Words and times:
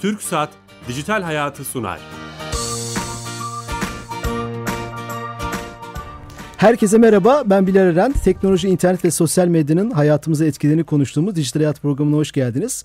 Türk 0.00 0.22
Saat 0.22 0.50
Dijital 0.88 1.22
Hayatı 1.22 1.64
sunar. 1.64 2.00
Herkese 6.56 6.98
merhaba, 6.98 7.42
ben 7.46 7.66
Bilal 7.66 7.86
Eren. 7.86 8.12
Teknoloji, 8.12 8.68
internet 8.68 9.04
ve 9.04 9.10
sosyal 9.10 9.46
medyanın 9.46 9.90
hayatımıza 9.90 10.44
etkilerini 10.44 10.84
konuştuğumuz 10.84 11.36
Dijital 11.36 11.60
Hayat 11.60 11.82
programına 11.82 12.16
hoş 12.16 12.32
geldiniz. 12.32 12.84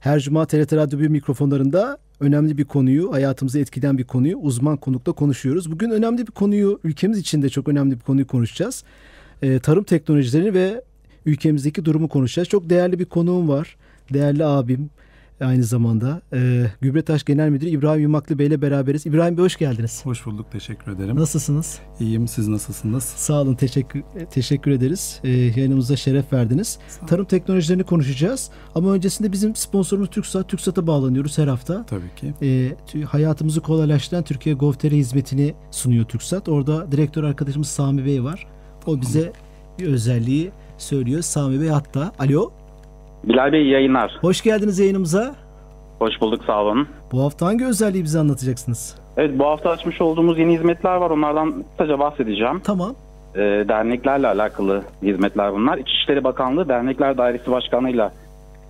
Her 0.00 0.20
cuma 0.20 0.46
TRT 0.46 0.72
Radyo 0.72 0.98
1 0.98 1.08
mikrofonlarında 1.08 1.98
önemli 2.20 2.58
bir 2.58 2.64
konuyu, 2.64 3.12
hayatımızı 3.12 3.60
etkileyen 3.60 3.98
bir 3.98 4.04
konuyu 4.04 4.36
uzman 4.36 4.76
konukla 4.76 5.12
konuşuyoruz. 5.12 5.72
Bugün 5.72 5.90
önemli 5.90 6.26
bir 6.26 6.32
konuyu, 6.32 6.80
ülkemiz 6.84 7.18
için 7.18 7.42
de 7.42 7.48
çok 7.48 7.68
önemli 7.68 7.94
bir 7.94 8.04
konuyu 8.04 8.26
konuşacağız. 8.26 8.84
Ee, 9.42 9.58
tarım 9.58 9.84
teknolojilerini 9.84 10.54
ve 10.54 10.82
ülkemizdeki 11.26 11.84
durumu 11.84 12.08
konuşacağız. 12.08 12.48
Çok 12.48 12.70
değerli 12.70 12.98
bir 12.98 13.04
konuğum 13.04 13.48
var. 13.48 13.76
Değerli 14.12 14.44
abim, 14.44 14.90
aynı 15.40 15.64
zamanda. 15.64 16.22
E, 16.32 16.66
Gübretaş 16.80 17.24
Genel 17.24 17.48
Müdürü 17.48 17.70
İbrahim 17.70 18.02
Yumaklı 18.02 18.38
Bey 18.38 18.46
ile 18.46 18.62
beraberiz. 18.62 19.06
İbrahim 19.06 19.36
Bey 19.36 19.44
hoş 19.44 19.56
geldiniz. 19.56 20.06
Hoş 20.06 20.26
bulduk, 20.26 20.46
teşekkür 20.52 20.92
ederim. 20.92 21.16
Nasılsınız? 21.16 21.78
İyiyim, 22.00 22.28
siz 22.28 22.48
nasılsınız? 22.48 23.04
Sağ 23.04 23.40
olun, 23.40 23.54
teşekkür 23.54 24.02
teşekkür 24.30 24.70
ederiz. 24.70 25.20
E, 25.24 25.30
yayınımıza 25.30 25.96
şeref 25.96 26.32
verdiniz. 26.32 26.78
Tarım 27.06 27.24
teknolojilerini 27.24 27.84
konuşacağız. 27.84 28.50
Ama 28.74 28.92
öncesinde 28.92 29.32
bizim 29.32 29.56
sponsorumuz 29.56 30.10
TürkSat. 30.10 30.48
TürkSat'a 30.48 30.86
bağlanıyoruz 30.86 31.38
her 31.38 31.48
hafta. 31.48 31.86
Tabii 31.86 32.14
ki. 32.16 32.34
E, 32.42 33.04
hayatımızı 33.04 33.60
kolaylaştıran 33.60 34.22
Türkiye 34.22 34.54
Gov.tr 34.54 34.90
hizmetini 34.90 35.54
sunuyor 35.70 36.04
TürkSat. 36.04 36.48
Orada 36.48 36.92
direktör 36.92 37.24
arkadaşımız 37.24 37.68
Sami 37.68 38.04
Bey 38.04 38.24
var. 38.24 38.46
O 38.86 39.00
bize 39.00 39.32
bir 39.78 39.86
özelliği 39.86 40.50
söylüyor. 40.78 41.22
Sami 41.22 41.60
Bey 41.60 41.68
hatta. 41.68 42.12
Alo. 42.18 42.52
Bilal 43.28 43.52
Bey 43.52 43.62
iyi 43.62 43.70
yayınlar. 43.70 44.18
Hoş 44.20 44.42
geldiniz 44.42 44.78
yayınımıza. 44.78 45.34
Hoş 45.98 46.20
bulduk 46.20 46.44
sağ 46.46 46.62
olun. 46.62 46.88
Bu 47.12 47.22
hafta 47.22 47.46
hangi 47.46 47.64
özelliği 47.66 48.04
bize 48.04 48.18
anlatacaksınız? 48.18 48.98
Evet 49.16 49.38
bu 49.38 49.44
hafta 49.44 49.70
açmış 49.70 50.00
olduğumuz 50.00 50.38
yeni 50.38 50.54
hizmetler 50.54 50.96
var. 50.96 51.10
Onlardan 51.10 51.64
kısaca 51.70 51.98
bahsedeceğim. 51.98 52.60
Tamam. 52.64 52.94
Ee, 53.34 53.40
derneklerle 53.68 54.26
alakalı 54.28 54.82
hizmetler 55.02 55.52
bunlar. 55.54 55.78
İçişleri 55.78 56.24
Bakanlığı 56.24 56.68
Dernekler 56.68 57.18
Dairesi 57.18 57.50
Başkanı'yla 57.50 58.12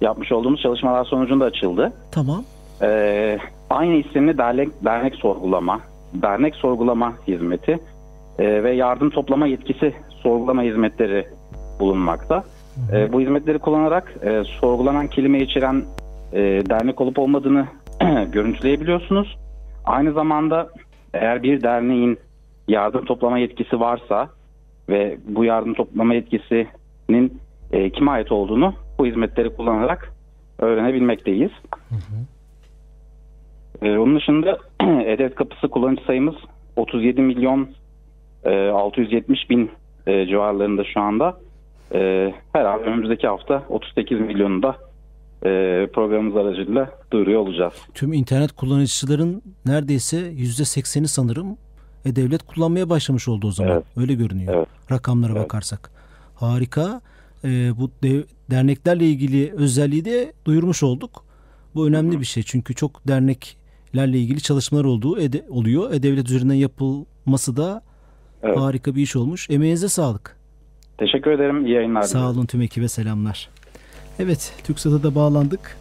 yapmış 0.01 0.33
olduğumuz 0.33 0.61
çalışmalar 0.61 1.05
sonucunda 1.05 1.45
açıldı. 1.45 1.93
Tamam. 2.13 2.45
Ee, 2.83 3.39
aynı 3.71 3.95
isimli 3.95 4.39
dernek, 4.39 4.69
dernek 4.85 5.15
sorgulama, 5.15 5.81
dernek 6.15 6.55
sorgulama 6.55 7.13
hizmeti 7.29 7.79
e, 8.39 8.63
ve 8.65 8.73
yardım 8.73 9.11
toplama 9.11 9.47
yetkisi 9.47 9.95
sorgulama 10.23 10.63
hizmetleri 10.63 11.27
bulunmakta. 11.81 12.45
E, 12.93 13.13
bu 13.13 13.21
hizmetleri 13.21 13.59
kullanarak 13.59 14.15
e, 14.23 14.45
sorgulanan 14.45 15.07
kelime 15.07 15.41
içeren 15.41 15.85
e, 16.33 16.41
dernek 16.71 17.01
olup 17.01 17.19
olmadığını 17.19 17.67
görüntüleyebiliyorsunuz. 18.33 19.39
Aynı 19.85 20.13
zamanda 20.13 20.69
eğer 21.15 21.43
bir 21.43 21.63
derneğin 21.63 22.19
yardım 22.69 23.05
toplama 23.05 23.39
yetkisi 23.39 23.81
varsa 23.81 24.29
ve 24.89 25.19
bu 25.29 25.45
yardım 25.45 25.75
toplama 25.75 26.15
yetkisinin 26.15 27.41
e, 27.73 27.91
kime 27.91 28.11
ait 28.11 28.33
olduğunu 28.33 28.75
bu 28.99 29.07
hizmetleri 29.07 29.57
kullanarak 29.57 30.13
öğrenebilmekteyiz. 30.59 31.51
Hı 31.89 31.95
hı. 31.95 33.87
E, 33.87 33.99
onun 33.99 34.17
dışında 34.17 34.59
E-Devlet 34.81 35.35
Kapısı 35.35 35.69
kullanıcı 35.69 36.05
sayımız 36.05 36.35
37 36.77 37.23
milyon 37.23 37.69
e, 38.45 38.69
670 38.69 39.51
bin 39.51 39.71
e, 40.07 40.27
civarlarında 40.27 40.85
şu 40.85 41.01
anda. 41.01 41.37
E, 41.95 42.33
herhalde 42.53 42.85
önümüzdeki 42.85 43.27
hafta 43.27 43.63
38 43.69 44.21
milyonu 44.21 44.63
da 44.63 44.77
e, 45.43 45.51
programımız 45.87 46.37
aracılığıyla 46.37 46.91
duyuruyor 47.11 47.41
olacağız. 47.41 47.75
Tüm 47.95 48.13
internet 48.13 48.53
kullanıcıların 48.53 49.43
neredeyse 49.67 50.17
%80'i 50.17 51.09
sanırım 51.09 51.57
e-devlet 52.05 52.43
kullanmaya 52.43 52.91
başlamış 52.91 53.29
oldu 53.29 53.47
o 53.47 53.51
zaman. 53.51 53.73
Evet. 53.73 53.85
Öyle 53.97 54.15
görünüyor. 54.15 54.55
Evet. 54.55 54.69
Rakamlara 54.91 55.33
evet. 55.33 55.43
bakarsak. 55.45 55.91
Harika. 56.35 57.01
E, 57.45 57.49
bu 57.79 57.91
dev, 58.03 58.23
derneklerle 58.51 59.05
ilgili 59.05 59.53
özelliği 59.53 60.05
de 60.05 60.33
duyurmuş 60.45 60.83
olduk. 60.83 61.25
Bu 61.75 61.87
önemli 61.87 62.21
bir 62.21 62.25
şey. 62.25 62.43
Çünkü 62.43 62.75
çok 62.75 63.09
derneklerle 63.09 64.19
ilgili 64.19 64.41
çalışmalar 64.41 64.85
olduğu 64.85 65.21
ede, 65.21 65.45
oluyor. 65.51 65.93
E-devlet 65.93 66.31
üzerinden 66.31 66.55
yapılması 66.55 67.57
da 67.57 67.83
evet. 68.43 68.59
harika 68.59 68.95
bir 68.95 69.03
iş 69.03 69.17
olmuş. 69.17 69.51
Emeğinize 69.51 69.89
sağlık. 69.89 70.37
Teşekkür 70.99 71.31
ederim. 71.31 71.67
İyi 71.67 71.75
yayınlar. 71.75 72.03
Sağ 72.03 72.31
olun 72.31 72.47
tüm 72.47 72.61
ekibe 72.61 72.89
selamlar. 72.89 73.49
Evet, 74.19 74.55
TürkSat'a 74.65 75.03
da 75.03 75.15
bağlandık. 75.15 75.77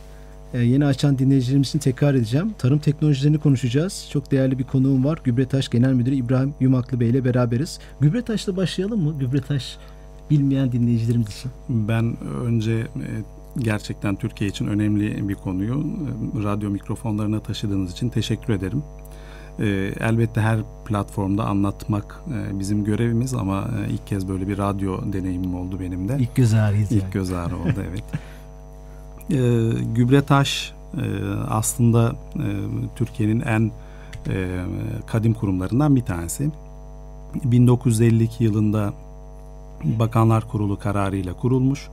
Ee, 0.53 0.59
yeni 0.59 0.85
açan 0.85 1.19
dinleyicilerimiz 1.19 1.67
için 1.69 1.79
tekrar 1.79 2.13
edeceğim. 2.13 2.53
Tarım 2.57 2.79
teknolojilerini 2.79 3.39
konuşacağız. 3.39 4.09
Çok 4.13 4.31
değerli 4.31 4.59
bir 4.59 4.63
konuğum 4.63 5.05
var. 5.05 5.19
Gübretaş 5.23 5.69
Genel 5.69 5.93
Müdürü 5.93 6.15
İbrahim 6.15 6.53
Yumaklı 6.59 6.99
Bey 6.99 7.09
ile 7.09 7.25
beraberiz. 7.25 7.79
Gübretaş'la 8.01 8.57
başlayalım 8.57 9.03
mı? 9.03 9.19
Gübretaş 9.19 9.77
bilmeyen 10.29 10.71
dinleyicilerimiz 10.71 11.27
için. 11.27 11.51
Ben 11.69 12.17
önce 12.25 12.71
e, 12.71 13.07
gerçekten 13.59 14.15
Türkiye 14.15 14.49
için 14.49 14.67
önemli 14.67 15.29
bir 15.29 15.35
konuyu 15.35 15.73
e, 15.73 16.43
radyo 16.43 16.69
mikrofonlarına 16.69 17.39
taşıdığınız 17.39 17.91
için 17.91 18.09
teşekkür 18.09 18.53
ederim. 18.53 18.83
E, 19.59 19.65
elbette 19.99 20.41
her 20.41 20.59
platformda 20.85 21.45
anlatmak 21.45 22.21
e, 22.33 22.59
bizim 22.59 22.83
görevimiz 22.83 23.33
ama 23.33 23.67
e, 23.87 23.93
ilk 23.93 24.07
kez 24.07 24.27
böyle 24.27 24.47
bir 24.47 24.57
radyo 24.57 25.13
deneyimim 25.13 25.55
oldu 25.55 25.79
benim 25.79 26.09
de. 26.09 26.17
İlk 26.19 26.35
göz 26.35 26.53
ağrıyız 26.53 26.91
İlk 26.91 27.01
yani. 27.01 27.11
göz 27.11 27.31
ağrı 27.31 27.57
oldu 27.57 27.73
evet. 27.89 28.03
e, 29.29 29.37
Gübretaş 29.95 30.73
e, 30.97 31.03
aslında 31.49 32.15
e, 32.35 32.47
Türkiye'nin 32.95 33.41
en 33.41 33.71
e, 34.27 34.59
kadim 35.07 35.33
kurumlarından 35.33 35.95
bir 35.95 36.01
tanesi. 36.01 36.49
1952 37.43 38.43
yılında 38.43 38.93
Bakanlar 39.83 40.47
Kurulu 40.47 40.79
kararıyla 40.79 41.33
kurulmuş. 41.33 41.89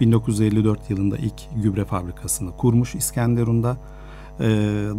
1954 0.00 0.90
yılında 0.90 1.16
ilk 1.16 1.62
gübre 1.62 1.84
fabrikasını 1.84 2.56
kurmuş 2.56 2.94
İskenderun'da. 2.94 3.76
Ee, 4.40 4.46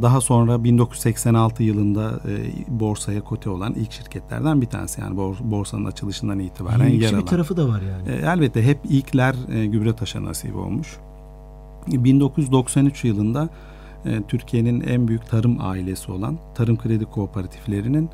daha 0.01 0.21
sonra 0.21 0.63
1986 0.63 1.63
yılında 1.63 2.19
e, 2.27 2.79
borsaya 2.79 3.21
kote 3.23 3.49
olan 3.49 3.73
ilk 3.73 3.91
şirketlerden 3.91 4.61
bir 4.61 4.65
tanesi. 4.65 5.01
Yani 5.01 5.17
borsanın 5.41 5.85
açılışından 5.85 6.39
itibaren 6.39 6.87
yer 6.87 7.09
alan. 7.09 7.21
bir 7.21 7.25
tarafı 7.25 7.57
da 7.57 7.67
var 7.67 7.81
yani. 7.81 8.09
Ee, 8.09 8.25
elbette 8.25 8.63
hep 8.63 8.79
ilkler 8.89 9.35
e, 9.53 9.65
gübre 9.65 9.95
taşa 9.95 10.23
nasip 10.23 10.55
olmuş. 10.55 10.97
1993 11.87 13.03
yılında 13.03 13.49
e, 14.05 14.21
Türkiye'nin 14.27 14.81
en 14.81 15.07
büyük 15.07 15.27
tarım 15.29 15.57
ailesi 15.61 16.11
olan 16.11 16.37
Tarım 16.55 16.77
Kredi 16.77 17.05
Kooperatiflerinin 17.05 18.09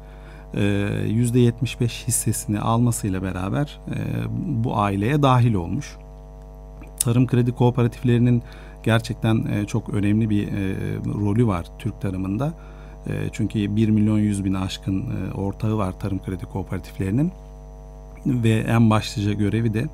%75 0.54 2.08
hissesini 2.08 2.60
almasıyla 2.60 3.24
beraber 3.24 3.80
bu 4.38 4.78
aileye 4.78 5.22
dahil 5.22 5.54
olmuş. 5.54 5.98
Tarım 7.00 7.28
Kredi 7.28 7.52
Kooperatiflerinin 7.52 8.44
gerçekten 8.84 9.46
e, 9.46 9.66
çok 9.66 9.90
önemli 9.90 10.30
bir 10.30 10.48
e, 10.48 10.76
rolü 11.06 11.48
var 11.48 11.66
Türk 11.80 12.02
tarımında. 12.02 12.54
E, 13.08 13.12
çünkü 13.32 13.76
1 13.76 13.90
milyon 13.90 14.18
100 14.18 14.46
bin 14.46 14.54
aşkın 14.54 15.02
e, 15.02 15.34
ortağı 15.34 15.78
var 15.78 16.00
tarım 16.00 16.24
kredi 16.24 16.46
kooperatiflerinin 16.46 17.32
ve 18.26 18.50
en 18.50 18.90
başlıca 18.90 19.34
görevi 19.34 19.74
de 19.74 19.86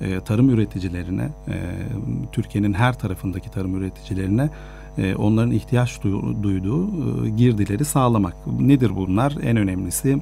e, 0.00 0.20
tarım 0.20 0.50
üreticilerine, 0.50 1.28
e, 1.48 1.54
Türkiye'nin 2.32 2.72
her 2.72 2.98
tarafındaki 2.98 3.50
tarım 3.50 3.76
üreticilerine 3.76 4.50
e, 4.98 5.14
onların 5.14 5.50
ihtiyaç 5.50 6.02
duyduğu 6.42 6.86
e, 6.86 7.28
girdileri 7.30 7.84
sağlamak. 7.84 8.34
Nedir 8.60 8.96
bunlar? 8.96 9.34
En 9.42 9.56
önemlisi 9.56 10.18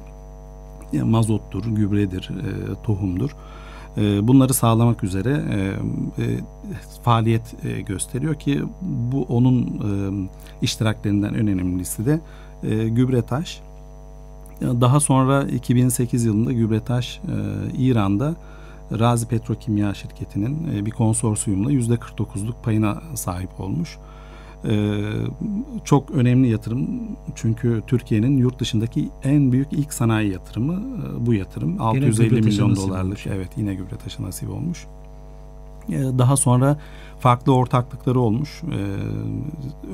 e, 0.93 1.01
mazottur, 1.01 1.65
gübredir, 1.65 2.29
e, 2.29 2.83
tohumdur. 2.83 3.35
Ee, 3.97 4.27
bunları 4.27 4.53
sağlamak 4.53 5.03
üzere 5.03 5.43
e, 5.49 5.57
e, 6.23 6.39
faaliyet 7.03 7.65
e, 7.65 7.81
gösteriyor 7.81 8.35
ki 8.35 8.63
bu 9.11 9.23
onun 9.23 9.81
iştiraklerinden 10.61 11.33
en 11.33 11.47
önemlisi 11.47 12.05
de 12.05 12.19
Gübretaş. 12.89 13.61
Daha 14.61 14.99
sonra 14.99 15.43
2008 15.43 16.25
yılında 16.25 16.51
Gübretaş 16.51 17.21
İran'da 17.77 18.35
Razi 18.99 19.27
Petrokimya 19.27 19.93
şirketinin 19.93 20.85
bir 20.85 20.91
konsorsiyumla 20.91 21.71
%49'luk 21.71 22.61
payına 22.63 23.01
sahip 23.15 23.59
olmuş. 23.59 23.97
Ee, 24.69 25.01
çok 25.83 26.11
önemli 26.11 26.47
yatırım 26.49 26.87
çünkü 27.35 27.83
Türkiye'nin 27.87 28.37
yurt 28.37 28.59
dışındaki 28.59 29.09
en 29.23 29.51
büyük 29.51 29.73
ilk 29.73 29.93
sanayi 29.93 30.31
yatırımı 30.31 30.73
e, 30.73 31.25
bu 31.25 31.33
yatırım. 31.33 31.81
650 31.81 32.41
milyon 32.41 32.75
dolarlık 32.75 33.05
olmuş. 33.05 33.27
evet 33.27 33.49
yine 33.57 33.75
gübre 33.75 33.95
taşı 33.95 34.23
nasip 34.23 34.49
olmuş. 34.49 34.85
Ee, 35.89 35.93
daha 36.17 36.37
sonra 36.37 36.77
farklı 37.19 37.55
ortaklıkları 37.55 38.19
olmuş. 38.19 38.61
Ee, 38.63 38.77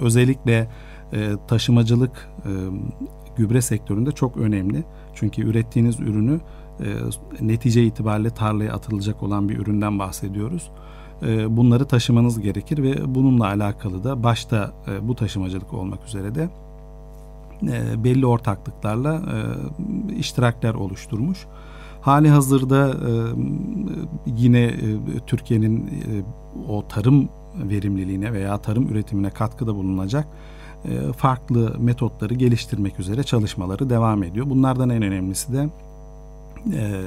özellikle 0.02 0.68
e, 1.14 1.32
taşımacılık 1.48 2.30
e, 2.46 2.52
gübre 3.38 3.62
sektöründe 3.62 4.12
çok 4.12 4.38
önemli. 4.38 4.84
Çünkü 5.16 5.42
ürettiğiniz 5.42 6.00
ürünü 6.00 6.40
netice 7.42 7.84
itibariyle 7.84 8.30
tarlaya 8.30 8.74
atılacak 8.74 9.24
olan 9.24 9.50
bir 9.50 9.58
üründen 9.58 10.00
bahsediyoruz 10.00 10.72
e, 10.76 10.91
bunları 11.58 11.86
taşımanız 11.86 12.40
gerekir 12.40 12.84
ve 12.84 13.16
bununla 13.16 13.46
alakalı 13.46 14.04
da 14.04 14.24
başta 14.24 14.74
e, 14.88 15.08
bu 15.08 15.16
taşımacılık 15.16 15.74
olmak 15.74 16.08
üzere 16.08 16.36
de 16.36 16.50
e, 17.64 18.04
belli 18.04 18.26
ortaklıklarla 18.26 19.16
e, 19.16 20.16
iştirakler 20.16 20.74
oluşturmuş. 20.74 21.46
Hali 22.02 22.30
hazırda 22.30 22.90
e, 22.90 23.12
yine 24.26 24.64
e, 24.64 24.98
Türkiye'nin 25.28 25.88
e, 25.88 25.92
o 26.70 26.88
tarım 26.88 27.30
verimliliğine 27.56 28.34
veya 28.34 28.58
tarım 28.58 28.90
üretimine 28.90 29.30
katkıda 29.30 29.76
bulunacak 29.76 30.28
e, 30.86 31.14
farklı 31.14 31.76
metotları 31.80 32.34
geliştirmek 32.34 33.00
üzere 33.00 33.24
çalışmaları 33.24 33.90
devam 33.90 34.24
ediyor. 34.24 34.50
Bunlardan 34.50 34.90
en 34.90 35.02
önemlisi 35.02 35.54
de 35.54 35.70
e, 36.74 37.02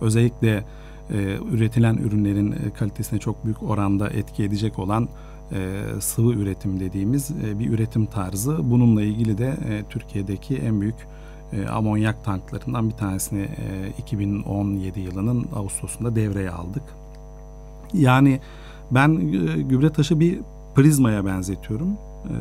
özellikle 0.00 0.64
e, 1.10 1.38
üretilen 1.50 1.96
ürünlerin 1.96 2.52
e, 2.52 2.70
kalitesine 2.78 3.18
çok 3.18 3.44
büyük 3.44 3.62
oranda 3.62 4.08
etki 4.08 4.44
edecek 4.44 4.78
olan 4.78 5.08
e, 5.52 5.82
sıvı 6.00 6.32
üretim 6.32 6.80
dediğimiz 6.80 7.30
e, 7.30 7.58
bir 7.58 7.70
üretim 7.70 8.06
tarzı. 8.06 8.70
Bununla 8.70 9.02
ilgili 9.02 9.38
de 9.38 9.56
e, 9.68 9.84
Türkiye'deki 9.90 10.56
en 10.56 10.80
büyük 10.80 10.96
e, 11.52 11.66
amonyak 11.66 12.24
tanklarından 12.24 12.88
bir 12.88 12.94
tanesini 12.94 13.42
e, 13.42 13.88
2017 13.98 15.00
yılının 15.00 15.46
Ağustos'unda 15.54 16.16
devreye 16.16 16.50
aldık. 16.50 16.82
Yani 17.92 18.40
ben 18.90 19.10
e, 19.10 19.62
gübre 19.62 19.90
taşı 19.90 20.20
bir 20.20 20.38
prizmaya 20.74 21.26
benzetiyorum. 21.26 21.92
E, 22.24 22.34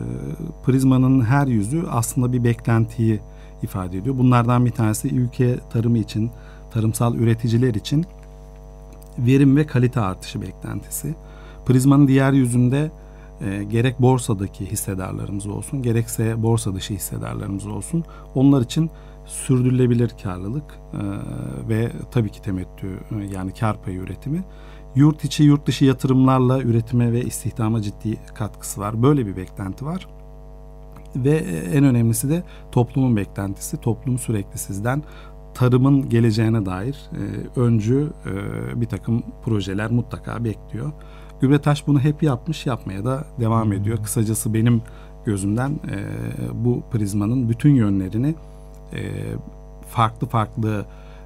prizmanın 0.66 1.22
her 1.22 1.48
yüzü 1.48 1.86
aslında 1.92 2.34
bir 2.34 2.44
beklentiyi 2.44 3.20
ifade 3.64 3.98
ediyor. 3.98 4.18
Bunlardan 4.18 4.66
bir 4.66 4.72
tanesi 4.72 5.16
ülke 5.16 5.60
tarımı 5.70 5.98
için, 5.98 6.32
tarımsal 6.72 7.16
üreticiler 7.16 7.74
için 7.74 8.06
verim 9.18 9.58
ve 9.58 9.68
kalite 9.68 10.00
artışı 10.00 10.42
beklentisi. 10.42 11.16
Prizmanın 11.66 12.08
diğer 12.08 12.34
yüzünde 12.34 12.92
e, 13.42 13.64
gerek 13.64 14.02
borsadaki 14.02 14.72
hissedarlarımız 14.72 15.48
olsun 15.48 15.82
gerekse 15.82 16.44
borsa 16.44 16.76
dışı 16.76 16.94
hissedarlarımız 16.94 17.68
olsun 17.68 18.04
onlar 18.36 18.62
için 18.62 18.90
sürdürülebilir 19.26 20.12
karlılık 20.24 20.80
e, 20.94 21.00
ve 21.70 21.92
tabii 22.12 22.30
ki 22.30 22.42
temettü 22.42 22.88
e, 22.88 23.36
yani 23.36 23.54
kar 23.54 23.84
payı 23.84 24.00
üretimi 24.00 24.44
yurt 24.96 25.24
içi 25.24 25.44
yurt 25.44 25.68
dışı 25.68 25.86
yatırımlarla 25.86 26.62
üretime 26.62 27.12
ve 27.12 27.22
istihdama 27.22 27.82
ciddi 27.82 28.18
katkısı 28.34 28.82
var. 28.82 29.04
Böyle 29.04 29.26
bir 29.26 29.38
beklenti 29.38 29.86
var. 29.86 30.08
Ve 31.16 31.38
en 31.74 31.84
önemlisi 31.84 32.30
de 32.30 32.44
toplumun 32.72 33.16
beklentisi. 33.16 33.78
Toplum 33.78 34.20
sürekli 34.20 34.58
sizden 34.58 35.04
tarımın 35.56 36.10
geleceğine 36.10 36.66
dair 36.66 37.10
e, 37.14 37.60
öncü 37.60 38.10
e, 38.26 38.82
bir 38.82 38.86
takım 38.86 39.24
projeler 39.46 39.92
mutlaka 39.92 40.44
bekliyor. 40.44 40.92
Gübretaş 41.42 41.88
bunu 41.88 42.00
hep 42.00 42.24
yapmış, 42.24 42.66
yapmaya 42.66 43.06
da 43.06 43.26
devam 43.40 43.74
ediyor. 43.74 43.98
Kısacası 44.04 44.54
benim 44.54 44.82
gözümden 45.26 45.70
e, 45.72 45.98
bu 46.54 46.84
prizmanın 46.92 47.50
bütün 47.50 47.76
yönlerini 47.76 48.36
e, 48.94 49.00
farklı 49.90 50.28
farklı 50.28 50.86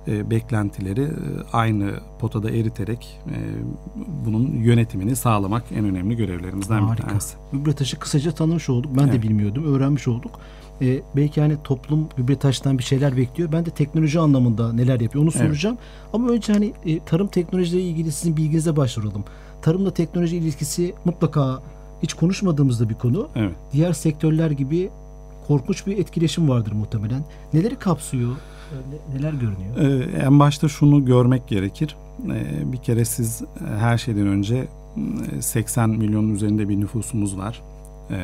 e, 0.09 0.29
beklentileri 0.29 1.01
e, 1.01 1.11
aynı 1.53 1.91
potada 2.19 2.49
eriterek 2.51 3.19
e, 3.27 3.37
bunun 4.25 4.47
yönetimini 4.57 5.15
sağlamak 5.15 5.63
en 5.75 5.85
önemli 5.85 6.15
görevlerimizden 6.17 6.81
Harika. 6.81 7.03
bir 7.03 7.07
tanesi. 7.09 7.35
Gübretaş'ı 7.53 7.99
kısaca 7.99 8.31
tanımış 8.31 8.69
olduk. 8.69 8.91
Ben 8.97 9.07
de 9.07 9.11
Evet. 9.11 9.23
bilmiyordum. 9.23 9.75
Öğrenmiş 9.75 10.07
olduk. 10.07 10.39
E, 10.81 11.01
belki 11.15 11.41
hani 11.41 11.57
toplum 11.63 12.09
Gübretaş'tan 12.17 12.77
bir 12.77 12.83
şeyler 12.83 13.17
bekliyor. 13.17 13.51
Ben 13.51 13.65
de 13.65 13.69
teknoloji 13.69 14.19
anlamında 14.19 14.73
neler 14.73 14.99
yapıyor 14.99 15.23
onu 15.23 15.31
Evet. 15.35 15.45
soracağım. 15.47 15.77
Ama 16.13 16.29
önce 16.29 16.53
hani 16.53 16.73
e, 16.85 16.99
tarım 16.99 17.27
teknolojileriyle 17.27 17.89
ilgili 17.89 18.11
sizin 18.11 18.37
bilginize 18.37 18.75
başvuralım. 18.75 19.23
Tarımla 19.61 19.93
teknoloji 19.93 20.37
ilişkisi 20.37 20.93
mutlaka 21.05 21.59
hiç 22.03 22.13
konuşmadığımızda 22.13 22.89
bir 22.89 22.93
konu. 22.95 23.27
Evet. 23.35 23.55
Diğer 23.73 23.93
sektörler 23.93 24.51
gibi 24.51 24.89
korkunç 25.47 25.87
bir 25.87 25.97
etkileşim 25.97 26.49
vardır 26.49 26.71
muhtemelen. 26.71 27.21
Neleri 27.53 27.75
kapsıyor? 27.75 28.31
E, 28.71 28.75
ne- 28.75 29.19
Neler 29.19 29.33
görünüyor? 29.33 30.01
Ee, 30.01 30.17
en 30.25 30.39
başta 30.39 30.67
şunu 30.67 31.05
görmek 31.05 31.47
gerekir. 31.47 31.95
Ee, 32.31 32.71
bir 32.71 32.77
kere 32.77 33.05
siz 33.05 33.41
e, 33.41 33.77
her 33.77 33.97
şeyden 33.97 34.27
önce 34.27 34.67
e, 35.37 35.41
80 35.41 35.89
milyonun 35.89 36.29
üzerinde 36.33 36.69
bir 36.69 36.79
nüfusumuz 36.79 37.37
var. 37.37 37.61
Ee, 38.11 38.15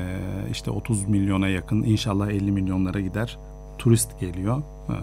işte 0.51 0.71
30 0.71 1.07
milyona 1.07 1.47
yakın 1.47 1.83
inşallah 1.83 2.27
50 2.27 2.51
milyonlara 2.51 2.99
gider. 2.99 3.37
Turist 3.77 4.19
geliyor. 4.19 4.61
Ee, 4.89 4.93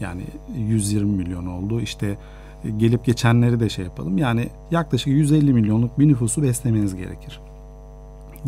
yani 0.00 0.22
120 0.56 1.16
milyon 1.16 1.46
oldu. 1.46 1.80
İşte 1.80 2.18
e, 2.64 2.70
gelip 2.70 3.04
geçenleri 3.04 3.60
de 3.60 3.68
şey 3.68 3.84
yapalım. 3.84 4.18
Yani 4.18 4.48
yaklaşık 4.70 5.06
150 5.08 5.52
milyonluk 5.52 5.98
bir 5.98 6.08
nüfusu 6.08 6.42
beslemeniz 6.42 6.94
gerekir. 6.96 7.40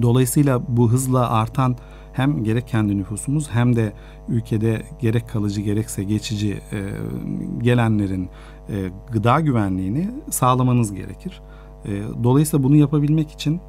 Dolayısıyla 0.02 0.62
bu 0.68 0.90
hızla 0.90 1.30
artan 1.30 1.76
hem 2.14 2.44
gerek 2.44 2.68
kendi 2.68 2.98
nüfusumuz 2.98 3.50
hem 3.50 3.76
de 3.76 3.92
ülkede 4.28 4.82
gerek 5.00 5.28
kalıcı 5.28 5.60
gerekse 5.60 6.04
geçici 6.04 6.60
e, 6.72 6.90
gelenlerin 7.62 8.28
e, 8.68 8.90
gıda 9.12 9.40
güvenliğini 9.40 10.10
sağlamanız 10.30 10.94
gerekir. 10.94 11.42
E, 11.84 12.02
dolayısıyla 12.24 12.64
bunu 12.64 12.76
yapabilmek 12.76 13.30
için 13.30 13.60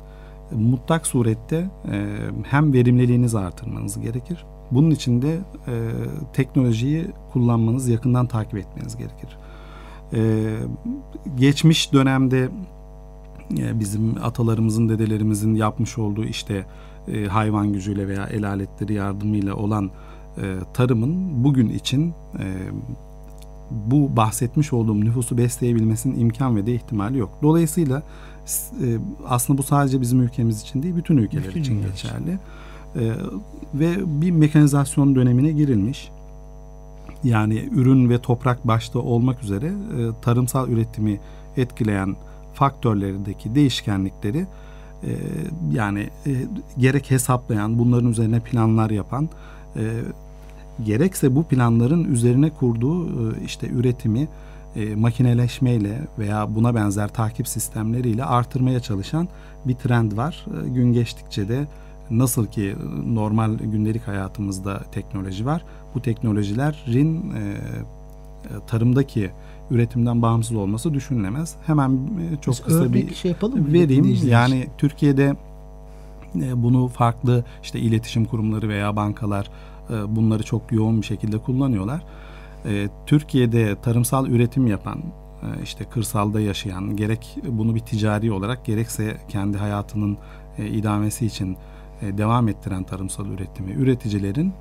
mutlak 0.51 1.07
surette 1.07 1.69
e, 1.91 2.17
hem 2.43 2.73
verimliliğinizi 2.73 3.39
artırmanız 3.39 3.99
gerekir. 3.99 4.45
Bunun 4.71 4.91
için 4.91 5.21
de 5.21 5.33
e, 5.67 5.73
teknolojiyi 6.33 7.07
kullanmanız, 7.33 7.87
yakından 7.87 8.27
takip 8.27 8.57
etmeniz 8.57 8.97
gerekir. 8.97 9.37
E, 10.13 10.53
geçmiş 11.35 11.93
dönemde 11.93 12.49
e, 13.57 13.79
bizim 13.79 14.15
atalarımızın, 14.23 14.89
dedelerimizin 14.89 15.55
yapmış 15.55 15.97
olduğu 15.97 16.23
işte 16.23 16.65
e, 17.07 17.25
hayvan 17.25 17.73
gücüyle 17.73 18.07
veya 18.07 18.25
el 18.27 18.47
aletleri 18.47 18.93
yardımıyla 18.93 19.55
olan 19.55 19.91
e, 20.37 20.55
tarımın 20.73 21.43
bugün 21.43 21.69
için 21.69 22.13
e, 22.39 22.45
bu 23.71 24.15
bahsetmiş 24.15 24.73
olduğum 24.73 24.99
nüfusu 24.99 25.37
besleyebilmesinin 25.37 26.19
imkan 26.19 26.55
ve 26.55 26.65
de 26.65 26.75
ihtimali 26.75 27.17
yok. 27.17 27.29
Dolayısıyla 27.43 28.03
e, 28.83 28.97
aslında 29.27 29.57
bu 29.57 29.63
sadece 29.63 30.01
bizim 30.01 30.21
ülkemiz 30.21 30.61
için 30.61 30.83
değil, 30.83 30.95
bütün 30.95 31.17
ülkeler 31.17 31.47
Bütün 31.47 31.61
için. 31.61 31.81
geçerli. 31.81 32.39
E, 32.95 33.13
ve 33.73 34.21
bir 34.21 34.31
mekanizasyon 34.31 35.15
dönemine 35.15 35.51
girilmiş. 35.51 36.11
Yani 37.23 37.69
ürün 37.71 38.09
ve 38.09 38.21
toprak 38.21 38.67
başta 38.67 38.99
olmak 38.99 39.43
üzere 39.43 39.67
e, 39.67 40.21
tarımsal 40.21 40.69
üretimi 40.69 41.19
etkileyen 41.57 42.15
faktörlerindeki 42.53 43.55
değişkenlikleri 43.55 44.47
e, 45.05 45.11
yani 45.71 46.09
e, 46.27 46.31
gerek 46.77 47.11
hesaplayan, 47.11 47.79
bunların 47.79 48.11
üzerine 48.11 48.39
planlar 48.39 48.89
yapan, 48.89 49.29
e, 49.75 49.81
gerekse 50.85 51.35
bu 51.35 51.43
planların 51.43 52.03
üzerine 52.03 52.49
kurduğu 52.49 53.07
e, 53.07 53.43
işte 53.45 53.67
üretimi 53.67 54.27
makineleşmeyle 54.95 56.01
veya 56.19 56.55
buna 56.55 56.75
benzer 56.75 57.07
takip 57.07 57.47
sistemleriyle 57.47 58.25
artırmaya 58.25 58.79
çalışan 58.79 59.27
bir 59.65 59.73
trend 59.73 60.17
var. 60.17 60.45
Gün 60.65 60.93
geçtikçe 60.93 61.49
de 61.49 61.67
nasıl 62.09 62.45
ki 62.45 62.75
normal 63.05 63.53
gündelik 63.53 64.07
hayatımızda 64.07 64.83
teknoloji 64.91 65.45
var, 65.45 65.65
bu 65.95 66.01
teknolojilerin 66.01 67.33
tarımdaki 68.67 69.31
üretimden 69.71 70.21
bağımsız 70.21 70.57
olması 70.57 70.93
düşünülemez. 70.93 71.55
Hemen 71.65 71.91
e, 71.91 72.41
çok 72.41 72.53
Biz 72.53 72.63
kısa 72.63 72.93
bir 72.93 73.15
şey 73.15 73.31
yapalım 73.31 73.59
mı? 73.59 73.73
vereyim. 73.73 74.17
Yani 74.27 74.67
Türkiye'de 74.77 75.35
e, 76.35 76.63
bunu 76.63 76.87
farklı 76.87 77.43
işte 77.63 77.79
iletişim 77.79 78.25
kurumları 78.25 78.69
veya 78.69 78.95
bankalar 78.95 79.49
e, 79.89 80.15
bunları 80.15 80.43
çok 80.43 80.71
yoğun 80.71 81.01
bir 81.01 81.05
şekilde 81.05 81.37
kullanıyorlar. 81.37 82.03
Türkiye'de 83.05 83.75
tarımsal 83.81 84.27
üretim 84.27 84.67
yapan 84.67 84.97
işte 85.63 85.85
kırsalda 85.85 86.39
yaşayan 86.39 86.95
gerek 86.95 87.37
bunu 87.47 87.75
bir 87.75 87.79
ticari 87.79 88.31
olarak 88.31 88.65
gerekse 88.65 89.17
kendi 89.29 89.57
hayatının 89.57 90.17
idamesi 90.57 91.25
için 91.25 91.57
devam 92.01 92.47
ettiren 92.47 92.83
tarımsal 92.83 93.25
üretimi 93.25 93.71
üreticilerin 93.71 94.53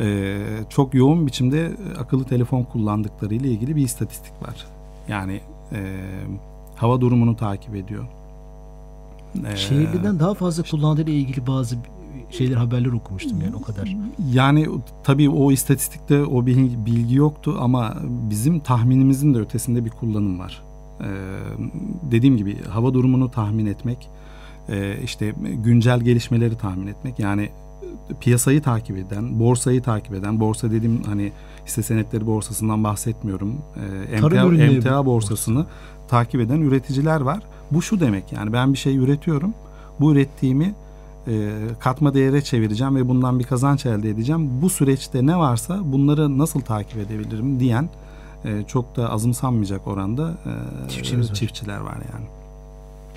e, 0.00 0.38
çok 0.68 0.94
yoğun 0.94 1.26
biçimde 1.26 1.60
e, 1.66 1.98
akıllı 1.98 2.24
telefon 2.24 2.62
kullandıkları 2.62 3.34
ile 3.34 3.48
ilgili 3.48 3.76
bir 3.76 3.82
istatistik 3.82 4.42
var. 4.42 4.66
Yani 5.08 5.40
e, 5.72 5.78
hava 6.76 7.00
durumunu 7.00 7.36
takip 7.36 7.74
ediyor. 7.76 8.04
E, 9.52 9.56
Şehirliden 9.56 10.20
daha 10.20 10.34
fazla 10.34 10.62
kullandığı 10.62 11.02
ile 11.02 11.12
ilgili 11.12 11.46
bazı 11.46 11.76
şeyler 12.30 12.56
haberler 12.56 12.92
okumuştum 12.92 13.40
yani 13.40 13.56
o 13.56 13.62
kadar. 13.62 13.96
Yani 14.32 14.68
tabii 15.04 15.30
o 15.30 15.52
istatistikte 15.52 16.24
o 16.24 16.46
bilgi, 16.46 16.86
bilgi 16.86 17.14
yoktu 17.14 17.56
ama 17.60 17.96
bizim 18.04 18.60
tahminimizin 18.60 19.34
de 19.34 19.38
ötesinde 19.38 19.84
bir 19.84 19.90
kullanım 19.90 20.38
var. 20.38 20.62
Ee, 21.00 21.04
dediğim 22.10 22.36
gibi 22.36 22.64
hava 22.64 22.94
durumunu 22.94 23.30
tahmin 23.30 23.66
etmek, 23.66 24.08
e, 24.68 25.02
işte 25.04 25.34
güncel 25.64 26.00
gelişmeleri 26.00 26.58
tahmin 26.58 26.86
etmek. 26.86 27.18
Yani 27.18 27.48
piyasayı 28.20 28.62
takip 28.62 28.96
eden, 28.96 29.40
borsayı 29.40 29.82
takip 29.82 30.14
eden, 30.14 30.40
borsa 30.40 30.70
dediğim 30.70 31.02
hani 31.02 31.32
hisse 31.66 31.82
senetleri 31.82 32.26
borsasından 32.26 32.84
bahsetmiyorum. 32.84 33.54
Tarım 34.20 34.54
MTA, 34.54 34.72
MTA 34.72 35.06
borsasını 35.06 35.66
takip 36.08 36.40
eden 36.40 36.60
üreticiler 36.60 37.20
var. 37.20 37.42
Bu 37.70 37.82
şu 37.82 38.00
demek 38.00 38.32
yani 38.32 38.52
ben 38.52 38.72
bir 38.72 38.78
şey 38.78 38.96
üretiyorum. 38.96 39.54
Bu 40.00 40.12
ürettiğimi 40.12 40.74
e, 41.28 41.50
katma 41.80 42.14
değere 42.14 42.42
çevireceğim 42.42 42.96
ve 42.96 43.08
bundan 43.08 43.38
bir 43.38 43.44
kazanç 43.44 43.86
elde 43.86 44.10
edeceğim. 44.10 44.62
Bu 44.62 44.70
süreçte 44.70 45.26
ne 45.26 45.36
varsa 45.36 45.80
bunları 45.84 46.38
nasıl 46.38 46.60
takip 46.60 46.96
edebilirim 46.98 47.60
diyen 47.60 47.88
e, 48.44 48.62
çok 48.66 48.96
da 48.96 49.10
azımsanmayacak 49.12 49.86
oranda 49.86 50.30
e, 50.86 50.90
Çiftçimiz 50.90 51.30
var. 51.30 51.34
çiftçiler 51.34 51.78
var 51.78 51.96
yani. 52.12 52.26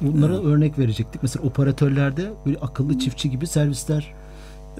Bunlara 0.01 0.33
örnek 0.33 0.79
verecektik. 0.79 1.21
Mesela 1.21 1.45
operatörlerde 1.47 2.31
böyle 2.45 2.57
akıllı 2.57 2.99
çiftçi 2.99 3.29
gibi 3.29 3.47
servisler 3.47 4.13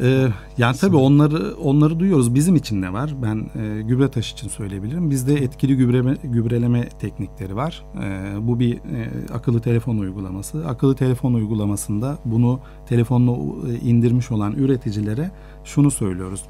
Ee, 0.02 0.28
yani 0.58 0.78
tabii 0.78 0.96
onları 0.96 1.56
onları 1.64 2.00
duyuyoruz. 2.00 2.36
Bizim 2.36 2.56
için 2.56 2.82
ne 2.82 2.94
var? 2.94 3.14
Ben 3.22 3.50
e, 3.62 3.82
gübre 3.82 4.12
taşı 4.12 4.34
için 4.34 4.48
söyleyebilirim. 4.48 5.10
Bizde 5.10 5.34
etkili 5.34 5.78
gübreleme, 5.78 6.18
gübreleme 6.24 6.90
teknikleri 6.90 7.56
var. 7.56 7.86
E, 8.04 8.34
bu 8.48 8.60
bir 8.60 8.76
e, 8.76 9.10
akıllı 9.34 9.62
telefon 9.62 9.98
uygulaması. 9.98 10.68
Akıllı 10.68 10.96
telefon 10.96 11.34
uygulamasında 11.34 12.18
bunu 12.26 12.60
telefonla 12.90 13.32
e, 13.72 13.80
indirmiş 13.80 14.32
olan 14.32 14.54
üreticilere 14.54 15.32
şunu 15.64 15.92
söylüyoruz. 15.92 16.44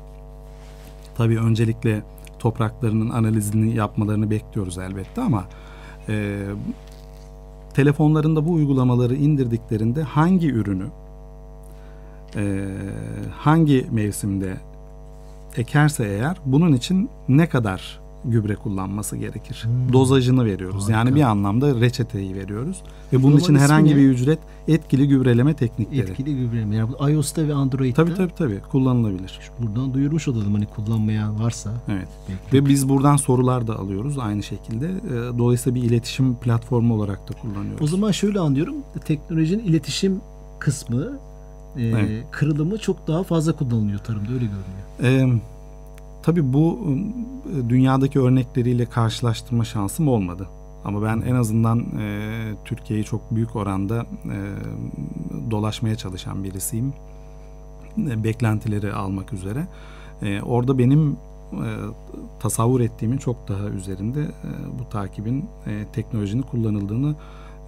Tabii 1.17 1.39
öncelikle 1.39 2.03
topraklarının 2.39 3.09
analizini 3.09 3.75
yapmalarını 3.75 4.29
bekliyoruz 4.29 4.77
elbette 4.77 5.21
ama 5.21 5.45
e, 6.09 6.45
telefonlarında 7.73 8.45
bu 8.45 8.51
uygulamaları 8.51 9.15
indirdiklerinde 9.15 10.03
hangi 10.03 10.51
ürünü 10.51 10.85
e, 12.35 12.67
hangi 13.37 13.87
mevsimde 13.91 14.57
ekerse 15.57 16.05
eğer 16.05 16.37
bunun 16.45 16.73
için 16.73 17.09
ne 17.29 17.49
kadar 17.49 18.01
gübre 18.25 18.55
kullanması 18.55 19.17
gerekir. 19.17 19.61
Hmm. 19.63 19.93
Dozajını 19.93 20.45
veriyoruz. 20.45 20.83
Harika. 20.83 20.97
Yani 20.97 21.15
bir 21.15 21.21
anlamda 21.21 21.75
reçeteyi 21.81 22.35
veriyoruz. 22.35 22.81
Ve 23.13 23.17
bunun 23.23 23.23
Uygulamanın 23.23 23.39
için 23.43 23.55
herhangi 23.55 23.91
ne? 23.91 23.95
bir 23.95 24.09
ücret 24.09 24.39
etkili 24.67 25.07
gübreleme 25.07 25.53
teknikleri. 25.53 26.09
etkili 26.11 26.35
gübreleme. 26.35 26.75
Yani 26.75 26.89
bu 26.99 27.09
iOS'ta 27.09 27.47
ve 27.47 27.53
Android'de 27.53 27.93
Tabii 27.93 28.15
tabii 28.15 28.33
tabii 28.37 28.59
kullanılabilir. 28.71 29.39
buradan 29.59 29.93
duyurmuş 29.93 30.27
olalım 30.27 30.53
hani 30.53 30.65
kullanmayan 30.65 31.39
varsa. 31.39 31.71
Evet. 31.89 32.07
Belki. 32.29 32.57
Ve 32.57 32.69
biz 32.69 32.89
buradan 32.89 33.15
sorular 33.15 33.67
da 33.67 33.79
alıyoruz 33.79 34.17
aynı 34.19 34.43
şekilde. 34.43 34.87
E, 34.87 35.37
Dolayısıyla 35.37 35.75
bir 35.81 35.89
iletişim 35.89 36.35
platformu 36.35 36.93
olarak 36.93 37.29
da 37.29 37.33
kullanıyoruz. 37.41 37.81
O 37.81 37.87
zaman 37.87 38.11
şöyle 38.11 38.39
anlıyorum. 38.39 38.75
Teknolojinin 39.05 39.63
iletişim 39.63 40.21
kısmı 40.59 41.17
e, 41.77 41.83
Evet. 41.83 42.25
kırılımı 42.31 42.77
çok 42.77 43.07
daha 43.07 43.23
fazla 43.23 43.53
kullanılıyor 43.55 43.99
tarımda 43.99 44.31
öyle 44.33 44.45
görünüyor. 44.45 45.35
Ee, 45.35 45.39
tabii 46.23 46.53
bu 46.53 46.79
e, 46.85 47.69
dünyadaki 47.69 48.19
örnekleriyle 48.19 48.85
karşılaştırma 48.85 49.65
şansım 49.65 50.07
olmadı. 50.07 50.47
Ama 50.85 51.03
ben 51.03 51.21
en 51.21 51.35
azından 51.35 51.79
e, 51.99 52.29
Türkiye'yi 52.65 53.05
çok 53.05 53.35
büyük 53.35 53.55
oranda 53.55 54.05
e, 54.25 54.37
dolaşmaya 55.51 55.95
çalışan 55.95 56.43
birisiyim. 56.43 56.93
E, 57.97 58.23
beklentileri 58.23 58.93
almak 58.93 59.33
üzere. 59.33 59.67
E, 60.21 60.41
orada 60.41 60.77
benim 60.77 61.17
e, 61.53 61.67
tasavvur 62.39 62.79
ettiğimin 62.81 63.17
çok 63.17 63.47
daha 63.47 63.63
üzerinde 63.63 64.21
e, 64.21 64.49
bu 64.79 64.89
takibin 64.89 65.45
e, 65.67 65.85
teknolojinin 65.93 66.41
kullanıldığını 66.41 67.15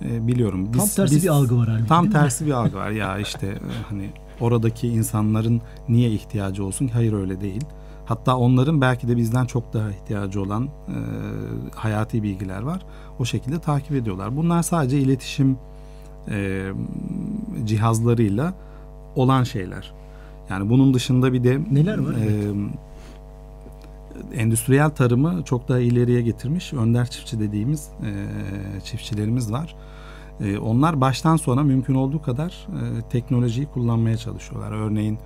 e, 0.01 0.27
biliyorum. 0.27 0.71
Tam 0.71 0.87
tersi 0.87 1.23
bir 1.23 1.27
algı 1.27 1.57
var 1.57 1.67
halbuki. 1.69 1.87
Tam 1.87 2.03
değil 2.03 2.15
mi? 2.15 2.19
tersi 2.21 2.45
bir 2.45 2.51
algı 2.51 2.77
var. 2.77 2.91
Ya 2.91 3.17
işte 3.19 3.47
e, 3.47 3.59
hani 3.89 4.09
oradaki 4.41 4.87
insanların 4.87 5.61
niye 5.89 6.09
ihtiyacı 6.11 6.65
olsun 6.65 6.87
ki? 6.87 6.93
Hayır 6.93 7.13
öyle 7.13 7.41
değil. 7.41 7.65
Hatta 8.05 8.37
onların 8.37 8.81
belki 8.81 9.07
de 9.07 9.17
bizden 9.17 9.45
çok 9.45 9.73
daha 9.73 9.89
ihtiyacı 9.91 10.41
olan 10.41 10.63
e, 10.63 10.97
hayati 11.75 12.23
bilgiler 12.23 12.61
var. 12.61 12.81
O 13.19 13.25
şekilde 13.25 13.59
takip 13.59 13.91
ediyorlar. 13.91 14.35
Bunlar 14.37 14.63
sadece 14.63 14.99
iletişim 14.99 15.57
e, 16.29 16.67
cihazlarıyla 17.65 18.53
olan 19.15 19.43
şeyler. 19.43 19.93
Yani 20.49 20.69
bunun 20.69 20.93
dışında 20.93 21.33
bir 21.33 21.43
de 21.43 21.59
Neler 21.71 21.97
var? 21.97 22.13
e, 22.13 22.53
endüstriyel 24.35 24.89
tarımı 24.89 25.43
çok 25.45 25.67
daha 25.69 25.79
ileriye 25.79 26.21
getirmiş 26.21 26.73
önder 26.73 27.09
çiftçi 27.09 27.39
dediğimiz 27.39 27.89
e, 28.03 28.11
çiftçilerimiz 28.81 29.51
var. 29.51 29.75
E, 30.41 30.57
onlar 30.57 31.01
baştan 31.01 31.35
sona 31.35 31.63
mümkün 31.63 31.95
olduğu 31.95 32.21
kadar 32.21 32.67
e, 32.69 33.09
teknolojiyi 33.09 33.65
kullanmaya 33.67 34.17
çalışıyorlar. 34.17 34.71
Örneğin 34.71 35.19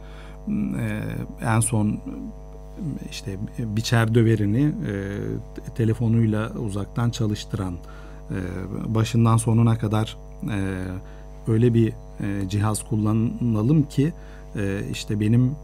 en 1.42 1.60
son 1.60 2.00
işte 3.12 3.38
biçer 3.60 4.16
döverini 4.16 4.72
te- 5.56 5.74
telefonuyla 5.76 6.52
uzaktan 6.52 7.10
çalıştıran 7.10 7.74
başından 8.88 9.38
sonuna 9.38 9.78
kadar 9.78 10.18
öyle 11.48 11.74
bir 11.74 11.94
cihaz 12.50 12.84
kullanalım 12.84 13.84
ki 13.84 14.14
işte 14.92 15.20
benim 15.20 15.56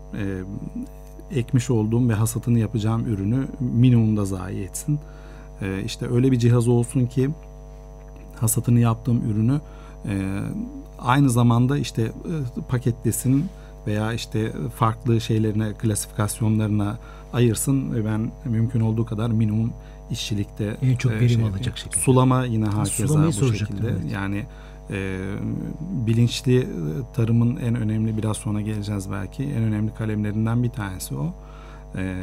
ekmiş 1.34 1.70
olduğum 1.70 2.10
ve 2.10 2.14
hasatını 2.14 2.60
yapacağım 2.60 3.06
ürünü 3.06 3.48
minimumda 3.60 4.26
zayi 4.26 4.64
etsin. 4.64 5.00
E, 5.62 5.84
işte 5.86 6.10
öyle 6.10 6.32
bir 6.32 6.40
cihaz 6.40 6.68
olsun 6.68 7.06
ki 7.06 7.30
hasatını 8.40 8.80
yaptığım 8.80 9.32
ürünü 9.32 9.62
e, 10.06 10.40
aynı 11.00 11.30
zamanda 11.30 11.78
işte 11.78 12.02
e, 12.02 12.12
paketlesin 12.70 13.46
veya 13.88 14.14
işte 14.14 14.54
farklı 14.76 15.22
şeylerine 15.22 15.74
klasifikasyonlarına 15.74 16.98
ayırsın 17.34 17.96
ve 17.96 18.06
ben 18.06 18.32
mümkün 18.46 18.80
olduğu 18.80 19.06
kadar 19.06 19.30
minimum 19.30 19.74
işçilikte 20.12 20.78
En 20.82 20.96
çok 20.96 21.12
e, 21.12 21.16
verim 21.16 21.30
şey 21.30 21.44
alacak 21.44 21.78
şekilde. 21.78 22.02
Sulama 22.02 22.46
yine 22.46 22.66
hakeza 22.66 23.28
bu 23.28 23.54
şekilde. 23.54 23.88
evet. 23.88 24.12
Yani 24.12 24.46
e, 24.94 25.20
bilinçli 26.08 26.68
tarımın 27.14 27.58
en 27.58 27.76
önemli 27.76 28.18
biraz 28.18 28.38
sonra 28.38 28.62
geleceğiz 28.62 29.12
belki 29.12 29.44
en 29.44 29.64
önemli 29.64 29.94
kalemlerinden 29.94 30.64
bir 30.64 30.70
tanesi 30.70 31.16
o. 31.16 31.34
E, 31.98 32.16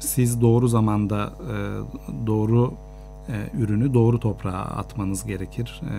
siz 0.00 0.40
doğru 0.40 0.68
zamanda 0.68 1.32
e, 1.42 1.56
doğru 2.26 2.74
e, 3.28 3.58
ürünü 3.58 3.94
doğru 3.94 4.20
toprağa 4.20 4.52
atmanız 4.52 5.26
gerekir. 5.26 5.82
E, 5.82 5.96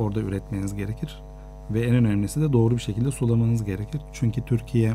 orada 0.00 0.20
üretmeniz 0.20 0.74
gerekir. 0.74 1.22
Ve 1.70 1.80
en 1.80 1.94
önemlisi 1.94 2.40
de 2.40 2.52
doğru 2.52 2.74
bir 2.74 2.82
şekilde 2.82 3.10
sulamanız 3.10 3.64
gerekir. 3.64 4.00
Çünkü 4.12 4.44
Türkiye 4.44 4.94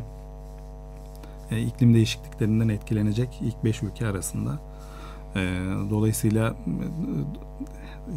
e, 1.51 1.62
iklim 1.62 1.94
değişikliklerinden 1.94 2.70
etkilenecek 2.70 3.39
ilk 3.41 3.63
5 3.63 3.84
ülke 3.84 4.08
arasında. 4.08 4.60
E, 5.36 5.39
dolayısıyla 5.89 6.50
e, 6.50 6.56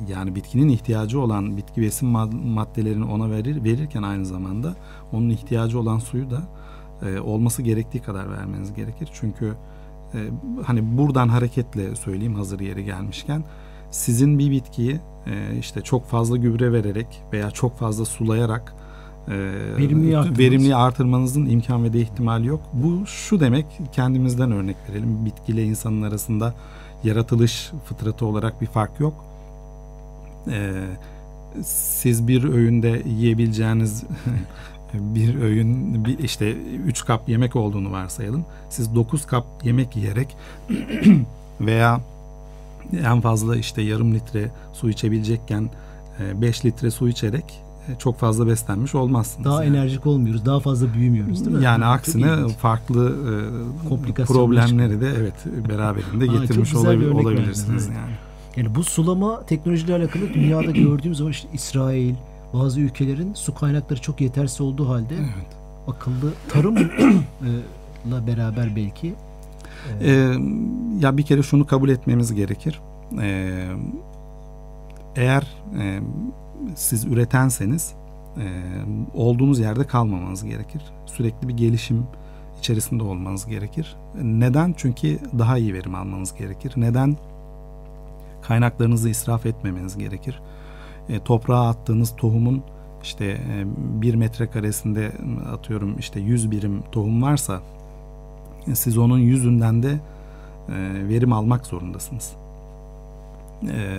yani 0.09 0.35
bitkinin 0.35 0.69
ihtiyacı 0.69 1.21
olan 1.21 1.57
bitki 1.57 1.83
besin 1.83 2.09
mad- 2.09 2.47
maddelerini 2.55 3.05
ona 3.05 3.31
verir 3.31 3.65
verirken 3.65 4.03
aynı 4.03 4.27
zamanda 4.27 4.75
onun 5.13 5.31
ihtiyacı 5.31 5.79
olan 5.81 5.99
suyu 5.99 6.31
da 6.31 6.43
e, 7.03 7.21
olması 7.21 7.63
gerektiği 7.63 8.01
kadar 8.03 8.31
vermeniz 8.31 8.75
gerekir. 8.75 9.09
Çünkü 9.13 9.55
e, 10.15 10.19
hani 10.65 10.99
buradan 10.99 11.29
hareketle 11.29 11.97
söyleyeyim 11.97 12.35
hazır 12.35 12.61
yeri 12.61 12.85
gelmişken 12.85 13.45
sizin 13.91 14.39
bir 14.39 14.51
bitkiyi 14.51 15.01
e, 15.27 15.59
işte 15.59 15.81
çok 15.81 16.07
fazla 16.07 16.37
gübre 16.37 16.73
vererek 16.73 17.23
veya 17.33 17.51
çok 17.51 17.79
fazla 17.79 18.05
sulayarak 18.05 18.75
e, 19.29 19.33
Verimliği 19.79 20.19
artırmanız. 20.19 20.39
verimliği 20.39 20.77
artırmanızın 20.77 21.47
imkan 21.47 21.85
ve 21.85 21.93
de 21.93 22.01
ihtimali 22.01 22.47
yok. 22.47 22.61
Bu 22.73 23.07
şu 23.07 23.41
demek 23.41 23.67
kendimizden 23.93 24.53
örnek 24.53 24.77
verelim. 24.91 25.25
Bitkiyle 25.27 25.65
insanın 25.65 26.03
arasında 26.03 26.55
yaratılış 27.05 27.71
fıtratı 27.85 28.27
olarak 28.27 28.61
bir 28.61 28.67
fark 28.67 29.01
yok. 29.01 29.25
E, 30.51 30.73
siz 31.65 32.29
bir 32.29 32.45
öğünde 32.45 33.03
yiyebileceğiniz 33.07 34.05
bir 34.95 35.43
öğün 35.43 36.05
bir 36.05 36.19
işte 36.19 36.53
3 36.87 37.05
kap 37.05 37.29
yemek 37.29 37.57
olduğunu 37.57 37.93
varsayalım. 37.93 38.45
Siz 38.71 38.95
9 38.95 39.27
kap 39.27 39.47
yemek 39.65 39.97
yiyerek 39.97 40.37
veya 41.61 42.01
en 43.05 43.21
fazla 43.21 43.57
işte 43.57 43.83
yarım 43.83 44.15
litre 44.15 44.51
su 44.73 44.91
içebilecekken 44.91 45.71
5 46.41 46.65
litre 46.65 46.91
su 46.91 47.09
içerek 47.09 47.65
e, 47.89 47.99
çok 47.99 48.19
fazla 48.19 48.47
beslenmiş 48.47 48.95
olmazsınız. 48.95 49.45
Daha 49.45 49.65
yani. 49.65 49.77
enerjik 49.77 50.07
olmuyoruz. 50.07 50.47
Daha 50.47 50.61
fazla 50.61 50.95
büyümüyoruz 50.95 51.47
değil 51.47 51.57
mi? 51.57 51.65
Yani 51.65 51.85
aksine 51.85 52.49
farklı 52.49 53.17
e, 54.19 54.25
problemleri 54.25 55.01
de 55.01 55.13
evet 55.21 55.69
beraberinde 55.69 56.27
getirmiş 56.27 56.75
olabil- 56.75 57.11
olabilirsiniz 57.11 57.89
verdin, 57.89 58.01
yani. 58.01 58.13
Yani 58.57 58.75
bu 58.75 58.85
sulama 58.85 59.47
teknolojiyle 59.47 59.95
alakalı 59.95 60.35
dünyada 60.35 60.71
gördüğümüz 60.71 61.19
zaman 61.19 61.33
işte 61.33 61.49
İsrail, 61.53 62.15
bazı 62.55 62.81
ülkelerin 62.81 63.35
su 63.35 63.55
kaynakları 63.55 64.01
çok 64.01 64.21
yetersiz 64.21 64.61
olduğu 64.61 64.89
halde 64.89 65.15
Evet. 65.15 65.57
akıllı 65.89 66.33
tarımla 66.49 68.27
beraber 68.27 68.77
belki 68.77 69.15
Ee, 70.01 70.35
ya 71.01 71.17
bir 71.17 71.23
kere 71.23 71.43
şunu 71.43 71.67
kabul 71.67 71.89
etmemiz 71.89 72.35
gerekir. 72.35 72.81
Ee, 73.21 73.67
eğer 75.17 75.47
e, 75.79 76.01
siz 76.75 77.05
üretenseniz 77.05 77.95
e, 78.37 78.45
olduğunuz 79.15 79.59
yerde 79.59 79.87
kalmamanız 79.87 80.45
gerekir. 80.45 80.83
Sürekli 81.07 81.49
bir 81.49 81.57
gelişim 81.57 82.07
içerisinde 82.59 83.03
olmanız 83.03 83.47
gerekir. 83.47 83.97
Neden? 84.23 84.75
Çünkü 84.77 85.19
daha 85.39 85.59
iyi 85.59 85.75
verim 85.75 85.95
almanız 85.95 86.35
gerekir. 86.35 86.73
Neden? 86.77 87.17
Kaynaklarınızı 88.49 89.09
israf 89.09 89.47
etmemeniz 89.47 89.99
gerekir. 89.99 90.41
e, 91.09 91.21
toprağa 91.21 91.69
attığınız 91.69 92.17
tohumun 92.17 92.63
işte 93.03 93.25
e, 93.25 93.65
bir 94.03 94.15
metrekaresinde 94.15 95.13
atıyorum 95.53 95.99
işte 95.99 96.21
100 96.21 96.51
birim 96.51 96.83
tohum 96.93 97.23
varsa 97.23 97.61
e, 98.69 98.75
siz 98.75 98.99
onun 98.99 99.19
yüzünden 99.19 99.83
de 99.83 99.99
e, 100.69 101.09
verim 101.09 101.33
almak 101.33 101.67
zorundasınız. 101.67 102.33
E, 103.63 103.99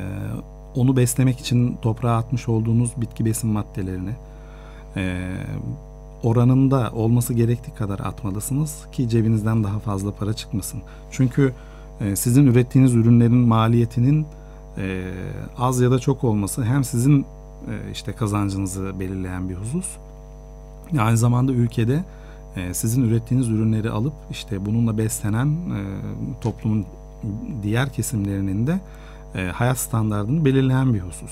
onu 0.76 0.98
beslemek 0.98 1.40
için 1.40 1.78
toprağa 1.82 2.18
atmış 2.18 2.50
olduğunuz 2.50 2.92
bitki 2.98 3.26
besin 3.26 3.50
maddelerini 3.50 4.12
e, 4.96 5.34
oranında 6.24 6.92
olması 6.92 7.34
gerektiği 7.34 7.74
kadar 7.74 8.00
atmalısınız 8.00 8.88
ki 8.92 9.10
cebinizden 9.10 9.64
daha 9.64 9.80
fazla 9.80 10.12
para 10.12 10.34
çıkmasın. 10.34 10.82
Çünkü 11.12 11.54
sizin 12.16 12.46
ürettiğiniz 12.48 12.96
ürünlerin 12.96 13.38
maliyetinin 13.38 14.28
e, 14.78 15.12
az 15.58 15.82
ya 15.82 15.92
da 15.92 16.00
çok 16.00 16.24
olması 16.24 16.64
hem 16.64 16.84
sizin 16.84 17.22
e, 17.22 17.92
işte 17.92 18.14
kazancınızı 18.14 19.00
belirleyen 19.00 19.50
bir 19.50 19.56
husus. 19.56 19.98
Aynı 21.00 21.18
zamanda 21.18 21.52
ülkede 21.52 22.04
e, 22.56 22.74
sizin 22.74 23.04
ürettiğiniz 23.04 23.50
ürünleri 23.50 23.90
alıp 23.90 24.14
işte 24.32 24.66
bununla 24.66 24.98
beslenen 24.98 25.58
toplumun 26.42 26.86
diğer 27.64 27.94
kesimlerinin 27.94 28.68
de 28.68 28.80
hayat 29.52 29.78
standartını 29.78 30.46
belirleyen 30.46 30.94
bir 30.94 31.00
husus. 31.00 31.32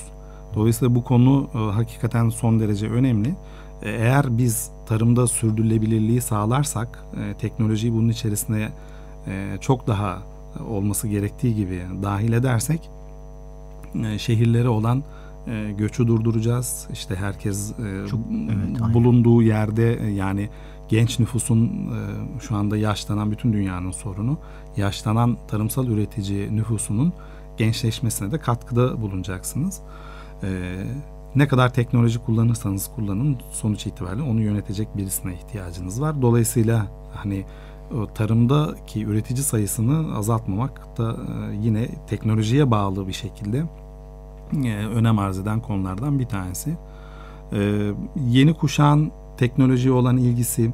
Dolayısıyla 0.54 0.94
bu 0.94 1.04
konu 1.04 1.48
hakikaten 1.52 2.28
son 2.28 2.60
derece 2.60 2.90
önemli. 2.90 3.34
Eğer 3.82 4.38
biz 4.38 4.70
tarımda 4.86 5.26
sürdürülebilirliği 5.26 6.20
sağlarsak, 6.20 7.04
teknolojiyi 7.38 7.92
bunun 7.92 8.08
içerisine 8.08 8.68
çok 9.60 9.86
daha 9.86 10.22
olması 10.68 11.08
gerektiği 11.08 11.54
gibi 11.54 11.82
dahil 12.02 12.32
edersek, 12.32 12.90
e, 14.04 14.18
şehirlere 14.18 14.68
olan 14.68 15.02
e, 15.46 15.72
göçü 15.78 16.06
durduracağız. 16.08 16.88
İşte 16.92 17.16
herkes 17.16 17.72
e, 17.72 18.08
Çok- 18.08 18.20
evet, 18.30 18.94
bulunduğu 18.94 19.42
yerde 19.42 19.94
e, 19.94 20.10
yani 20.10 20.48
genç 20.88 21.18
nüfusun 21.18 21.66
e, 21.66 22.40
şu 22.40 22.56
anda 22.56 22.76
yaşlanan 22.76 23.30
bütün 23.30 23.52
dünyanın 23.52 23.90
sorunu. 23.90 24.38
Yaşlanan 24.76 25.36
tarımsal 25.48 25.86
üretici 25.86 26.56
nüfusunun 26.56 27.12
gençleşmesine 27.56 28.32
de 28.32 28.38
katkıda 28.38 29.02
bulunacaksınız. 29.02 29.80
E, 30.42 30.48
ne 31.34 31.48
kadar 31.48 31.74
teknoloji 31.74 32.18
kullanırsanız 32.18 32.90
kullanın 32.96 33.36
sonuç 33.52 33.86
itibariyle 33.86 34.22
onu 34.22 34.40
yönetecek 34.40 34.96
birisine 34.96 35.34
ihtiyacınız 35.34 36.00
var. 36.00 36.22
Dolayısıyla 36.22 36.86
hani 37.14 37.44
tarımdaki 38.14 39.04
üretici 39.04 39.42
sayısını 39.42 40.16
azaltmamak 40.16 40.98
da 40.98 41.12
e, 41.12 41.56
yine 41.62 41.88
teknolojiye 42.06 42.70
bağlı 42.70 43.08
bir 43.08 43.12
şekilde 43.12 43.64
e, 44.64 44.86
önem 44.86 45.18
arz 45.18 45.38
eden 45.38 45.60
konulardan 45.60 46.18
bir 46.18 46.26
tanesi. 46.26 46.76
E, 47.52 47.90
yeni 48.28 48.54
kuşağın 48.54 49.12
teknolojiye 49.36 49.94
olan 49.94 50.16
ilgisi, 50.16 50.72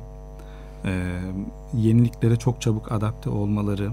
yeniliklere 1.74 2.36
çok 2.36 2.60
çabuk 2.60 2.92
adapte 2.92 3.30
olmaları, 3.30 3.90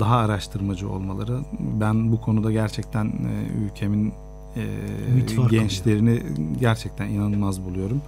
daha 0.00 0.16
araştırmacı 0.16 0.90
olmaları. 0.90 1.38
Ben 1.80 2.12
bu 2.12 2.20
konuda 2.20 2.52
gerçekten 2.52 3.12
ülkemin 3.64 4.12
gençlerini 5.50 6.22
gerçekten 6.60 7.08
inanılmaz 7.08 7.64
buluyorum. 7.64 8.02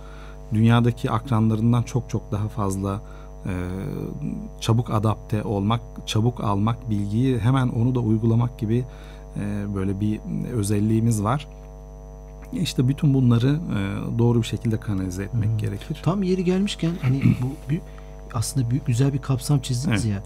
Dünyadaki 0.54 1.10
akranlarından 1.10 1.82
çok 1.82 2.10
çok 2.10 2.32
daha 2.32 2.48
fazla 2.48 3.00
e, 3.46 3.54
çabuk 4.60 4.90
adapte 4.90 5.42
olmak, 5.42 5.80
çabuk 6.06 6.44
almak 6.44 6.90
bilgiyi 6.90 7.38
hemen 7.38 7.68
onu 7.68 7.94
da 7.94 8.00
uygulamak 8.00 8.58
gibi 8.58 8.84
e, 9.36 9.74
böyle 9.74 10.00
bir 10.00 10.20
özelliğimiz 10.52 11.22
var. 11.22 11.48
İşte 12.52 12.88
bütün 12.88 13.14
bunları 13.14 13.48
e, 13.48 14.18
doğru 14.18 14.42
bir 14.42 14.46
şekilde 14.46 14.80
kanalize 14.80 15.22
etmek 15.22 15.50
Hı. 15.50 15.56
gerekir. 15.56 16.00
Tam 16.02 16.22
yeri 16.22 16.44
gelmişken 16.44 16.92
hani 17.02 17.22
bu 17.42 17.70
bir, 17.70 17.80
aslında 18.34 18.70
büyük 18.70 18.86
güzel 18.86 19.12
bir 19.12 19.22
kapsam 19.22 19.60
çizdiniz 19.60 20.04
ya. 20.04 20.22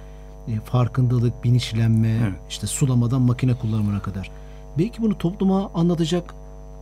E, 0.49 0.61
farkındalık, 0.61 1.45
bilinçlenme, 1.45 2.09
Evet. 2.23 2.35
işte 2.49 2.67
sulamadan 2.67 3.23
makine 3.23 3.55
kullanımına 3.55 4.01
kadar. 4.01 4.31
Belki 4.79 5.03
bunu 5.03 5.19
topluma 5.19 5.71
anlatacak 5.75 6.35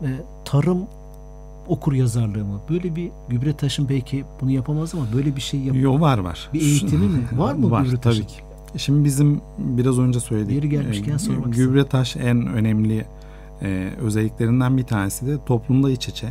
e, 0.03 0.09
tarım 0.45 0.87
okur 1.69 1.93
yazarlığı 1.93 2.45
mı? 2.45 2.61
Böyle 2.71 2.97
bir 2.97 3.11
gübre 3.29 3.57
taşın 3.57 3.89
belki 3.89 4.25
bunu 4.41 4.51
yapamaz 4.51 4.95
ama 4.95 5.05
böyle 5.15 5.37
bir 5.37 5.41
şey 5.41 5.61
yap. 5.61 5.77
Yo 5.77 6.01
var 6.01 6.19
var. 6.19 6.49
Bir 6.55 6.61
eğitimi 6.61 7.09
mi? 7.09 7.19
Var 7.37 7.55
mı 7.55 7.71
var, 7.71 7.85
gübre 7.85 7.97
taşı? 7.97 8.19
tabii 8.19 8.27
ki. 8.27 8.37
Şimdi 8.77 9.05
bizim 9.05 9.41
biraz 9.59 9.99
önce 9.99 10.21
söyledik. 10.21 10.55
Yeri 10.55 10.69
gelmişken 10.69 11.15
e, 11.15 11.19
sormak 11.19 11.55
Gübre 11.55 11.87
taş 11.87 12.17
en 12.17 12.47
önemli 12.47 13.05
e, 13.63 13.91
özelliklerinden 14.01 14.77
bir 14.77 14.83
tanesi 14.83 15.27
de 15.27 15.45
toplumda 15.47 15.91
iç 15.91 16.09
içe. 16.09 16.29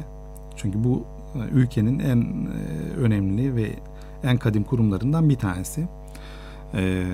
Çünkü 0.55 0.83
bu 0.83 1.03
e, 1.35 1.39
ülkenin 1.51 1.99
en 1.99 2.21
e, 2.21 2.97
önemli 2.97 3.55
ve 3.55 3.69
en 4.23 4.37
kadim 4.37 4.63
kurumlarından 4.63 5.29
bir 5.29 5.35
tanesi. 5.35 5.87
E, 6.73 7.05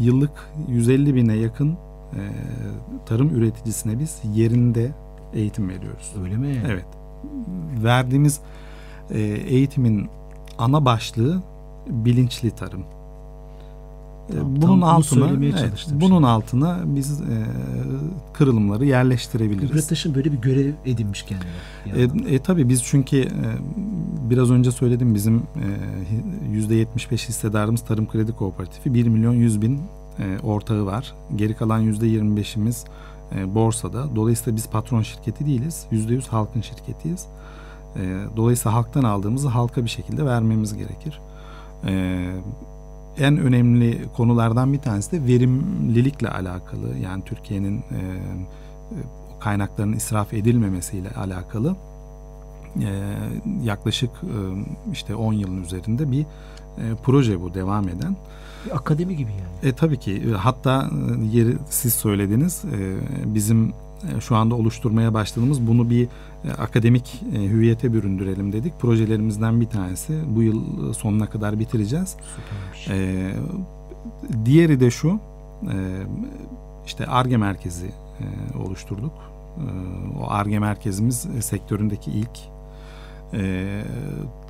yıllık 0.00 0.50
150 0.68 1.14
bine 1.14 1.36
yakın 1.36 1.70
e, 1.70 2.20
tarım 3.06 3.28
üreticisine 3.28 3.98
biz 3.98 4.18
yerinde 4.34 4.92
eğitim 5.34 5.68
veriyoruz. 5.68 6.12
Öyle 6.22 6.36
mi? 6.36 6.62
Evet. 6.66 6.84
Verdiğimiz 7.82 8.40
e, 9.10 9.20
eğitimin 9.20 10.08
ana 10.58 10.84
başlığı 10.84 11.42
bilinçli 11.86 12.50
tarım. 12.50 12.80
E, 12.80 14.32
Tamam, 14.32 14.54
tam 14.54 14.62
bunun 14.62 14.80
bunu 14.80 14.90
altına 14.90 15.30
evet, 15.30 15.86
bunun 15.92 16.22
altına 16.22 16.80
biz 16.84 17.20
e, 17.20 17.24
kırılımları 18.32 18.84
yerleştirebiliriz. 18.84 19.86
taşın 19.86 20.14
böyle 20.14 20.32
bir 20.32 20.38
görev 20.38 20.72
edinmiş 20.86 21.22
kendine. 21.22 21.48
E, 22.30 22.34
e, 22.34 22.38
tabii 22.38 22.68
biz 22.68 22.82
çünkü 22.84 23.16
e, 23.16 23.28
biraz 24.30 24.50
önce 24.50 24.72
söyledim 24.72 25.14
bizim 25.14 25.36
e, 25.36 26.56
%75 26.58 27.28
hissedarımız 27.28 27.80
Tarım 27.80 28.08
Kredi 28.08 28.32
Kooperatifi 28.32 28.94
1 28.94 29.08
milyon 29.08 29.32
100 29.32 29.62
bin 29.62 29.80
e, 30.18 30.38
ortağı 30.42 30.86
var. 30.86 31.14
Geri 31.36 31.54
kalan 31.54 31.92
%25'imiz 31.92 32.84
e, 33.36 33.54
borsada. 33.54 34.16
Dolayısıyla 34.16 34.56
biz 34.56 34.68
patron 34.70 35.02
şirketi 35.02 35.46
değiliz. 35.46 35.86
%100 35.92 36.28
halkın 36.28 36.60
şirketiyiz. 36.60 37.26
E, 37.96 38.00
dolayısıyla 38.36 38.76
halktan 38.76 39.04
aldığımızı 39.04 39.48
halka 39.48 39.84
bir 39.84 39.90
şekilde 39.90 40.24
vermemiz 40.26 40.76
gerekir. 40.76 41.20
E, 41.86 42.24
en 43.18 43.38
önemli 43.38 44.08
konulardan 44.16 44.72
bir 44.72 44.78
tanesi 44.78 45.12
de 45.12 45.26
verimlilikle 45.26 46.28
alakalı. 46.28 46.98
Yani 46.98 47.24
Türkiye'nin 47.24 47.78
e, 47.78 47.80
e, 47.80 48.98
o 49.36 49.38
kaynakların 49.38 49.92
israf 49.92 50.34
edilmemesiyle 50.34 51.10
alakalı 51.10 51.76
e, 52.80 52.88
yaklaşık 53.62 54.10
e, 54.10 54.38
işte 54.92 55.14
10 55.14 55.32
yılın 55.32 55.62
üzerinde 55.62 56.12
bir 56.12 56.22
e, 56.22 56.26
proje 57.02 57.40
bu 57.40 57.54
devam 57.54 57.88
eden. 57.88 58.16
Bir 58.66 58.76
akademi 58.76 59.16
gibi 59.16 59.30
yani. 59.30 59.70
E 59.70 59.72
tabii 59.72 59.96
ki 59.98 60.22
e, 60.28 60.32
hatta 60.32 60.90
e, 61.20 61.24
yeri 61.36 61.56
siz 61.70 61.94
söylediniz 61.94 62.64
e, 62.64 62.96
bizim 63.34 63.72
şu 64.20 64.36
anda 64.36 64.54
oluşturmaya 64.54 65.14
başladığımız 65.14 65.66
bunu 65.66 65.90
bir 65.90 66.08
akademik 66.58 67.22
hüviyete 67.32 67.92
büründürelim 67.92 68.52
dedik. 68.52 68.80
Projelerimizden 68.80 69.60
bir 69.60 69.66
tanesi 69.66 70.18
bu 70.26 70.42
yıl 70.42 70.92
sonuna 70.92 71.26
kadar 71.26 71.58
bitireceğiz. 71.58 72.16
Süpermiş. 72.36 72.88
E, 72.88 73.34
diğeri 74.44 74.80
de 74.80 74.90
şu 74.90 75.20
işte 76.86 77.06
ARGE 77.06 77.36
merkezi 77.36 77.90
oluşturduk. 78.64 79.12
O 80.20 80.30
ARGE 80.30 80.58
merkezimiz 80.58 81.26
sektöründeki 81.40 82.10
ilk 82.10 82.38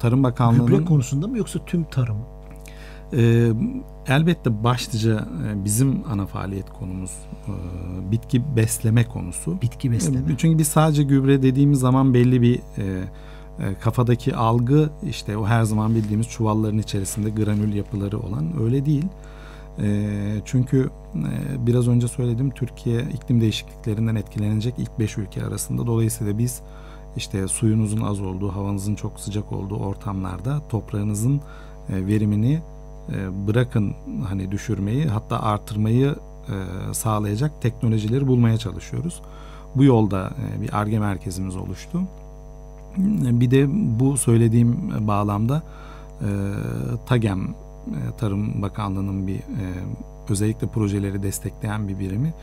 Tarım 0.00 0.22
Bakanlığı'nın 0.22 0.66
Gübre 0.66 0.84
konusunda 0.84 1.26
mı 1.26 1.38
yoksa 1.38 1.64
tüm 1.66 1.84
tarım? 1.84 2.16
ee, 3.12 3.50
elbette 4.08 4.64
başlıca 4.64 5.28
e, 5.46 5.64
bizim 5.64 6.02
ana 6.08 6.26
faaliyet 6.26 6.70
konumuz 6.70 7.10
e, 7.48 7.52
bitki 8.10 8.56
besleme 8.56 9.04
konusu. 9.04 9.62
Bitki 9.62 9.92
besleme. 9.92 10.32
E, 10.32 10.36
Çünkü 10.38 10.58
biz 10.58 10.68
sadece 10.68 11.02
gübre 11.02 11.42
dediğimiz 11.42 11.80
zaman 11.80 12.14
belli 12.14 12.42
bir 12.42 12.60
kafadaki 13.80 14.36
algı 14.36 14.90
işte 15.08 15.36
o 15.36 15.46
her 15.46 15.62
zaman 15.62 15.94
bildiğimiz 15.94 16.28
çuvalların 16.28 16.78
içerisinde 16.78 17.30
granül 17.30 17.74
yapıları 17.74 18.18
olan 18.18 18.62
öyle 18.62 18.86
değil. 18.86 19.04
Çünkü 20.44 20.90
biraz 21.58 21.88
önce 21.88 22.08
söyledim 22.08 22.50
Türkiye 22.50 23.02
iklim 23.02 23.40
değişikliklerinden 23.40 24.14
etkilenecek 24.14 24.74
ilk 24.78 24.98
5 24.98 25.18
ülke 25.18 25.44
arasında. 25.44 25.86
Dolayısıyla 25.86 26.38
biz 26.38 26.60
işte 27.16 27.48
suyunuzun 27.48 28.00
az 28.00 28.20
olduğu, 28.20 28.48
havanızın 28.48 28.94
çok 28.94 29.20
sıcak 29.20 29.52
olduğu 29.52 29.76
ortamlarda 29.76 30.62
toprağınızın 30.68 31.40
verimini 31.90 32.62
e, 33.08 33.46
bırakın 33.46 33.94
hani 34.28 34.50
düşürmeyi 34.50 35.06
hatta 35.06 35.42
artırmayı 35.42 36.14
e, 36.48 36.94
sağlayacak 36.94 37.62
teknolojileri 37.62 38.26
bulmaya 38.26 38.58
çalışıyoruz. 38.58 39.22
Bu 39.74 39.84
yolda 39.84 40.30
e, 40.56 40.62
bir 40.62 40.78
ARGE 40.78 40.98
merkezimiz 40.98 41.56
oluştu. 41.56 42.00
Bir 43.22 43.50
de 43.50 43.66
bu 44.00 44.16
söylediğim 44.16 44.90
bağlamda 45.06 45.62
TAGEM 47.06 47.54
Tarım 48.18 48.62
Bakanlığı'nın 48.62 49.26
bir 49.26 49.40
özellikle 50.28 50.66
projeleri 50.66 51.22
destekleyen 51.22 51.88
bir 51.88 51.98
birimi 51.98 52.34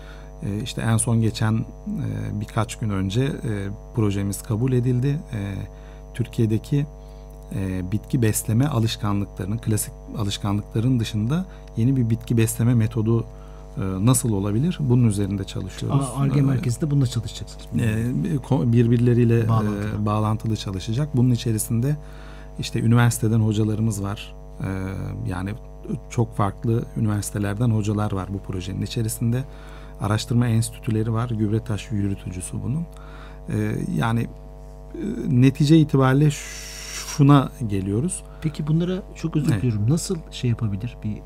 E, 0.44 0.64
işte 0.64 0.82
en 0.82 0.98
son 0.98 1.22
geçen 1.22 1.66
birkaç 2.34 2.76
gün 2.76 2.90
önce 2.90 3.32
projemiz 3.96 4.42
kabul 4.42 4.72
edildi. 4.72 5.08
E, 5.34 5.40
Türkiye'deki 6.14 6.86
e, 7.56 7.92
bitki 7.92 8.22
besleme 8.22 8.68
alışkanlıklarının, 8.68 9.58
klasik 9.58 9.94
alışkanlıkların 10.18 11.00
dışında 11.00 11.46
yeni 11.78 11.96
bir 11.96 12.10
bitki 12.10 12.38
besleme 12.38 12.74
metodu 12.74 13.26
e, 13.78 13.82
nasıl 13.82 14.34
olabilir? 14.34 14.78
Bunun 14.80 15.08
üzerinde 15.08 15.44
çalışıyoruz. 15.44 16.06
ARGE 16.18 16.40
E, 16.40 16.42
merkezinde 16.42 16.92
bununla 16.92 17.08
çalışacaksınız. 17.08 17.66
e, 17.82 18.72
birbirleriyle 18.74 19.48
Bağlantılı. 19.50 20.02
e, 20.02 20.06
bağlantılı 20.06 20.56
çalışacak. 20.56 21.10
Bunun 21.14 21.32
içerisinde 21.32 21.96
işte 22.60 22.80
üniversiteden 22.80 23.40
hocalarımız 23.40 24.04
var. 24.04 24.36
E, 24.64 24.68
yani 25.30 25.54
çok 26.10 26.36
farklı 26.36 26.84
üniversitelerden 26.98 27.70
hocalar 27.70 28.12
var 28.12 28.30
bu 28.34 28.40
projenin 28.40 28.82
içerisinde. 28.82 29.44
Araştırma 30.02 30.48
enstitüleri 30.48 31.14
var. 31.14 31.30
Gübretaş 31.30 31.92
yürütücüsü 31.92 32.58
bunun. 32.64 32.86
E, 33.50 33.76
yani 33.96 34.22
e, 34.22 34.28
netice 35.30 35.78
itibariyle 35.80 36.30
şuna 37.20 37.50
geliyoruz. 37.68 38.24
Peki 38.42 38.68
bunlara 38.68 39.02
çok 39.16 39.36
özür 39.36 39.52
Evet. 39.52 39.62
diliyorum. 39.62 39.90
Nasıl 39.90 40.18
şey 40.32 40.50
yapabilir 40.50 40.98
bir 41.04 41.18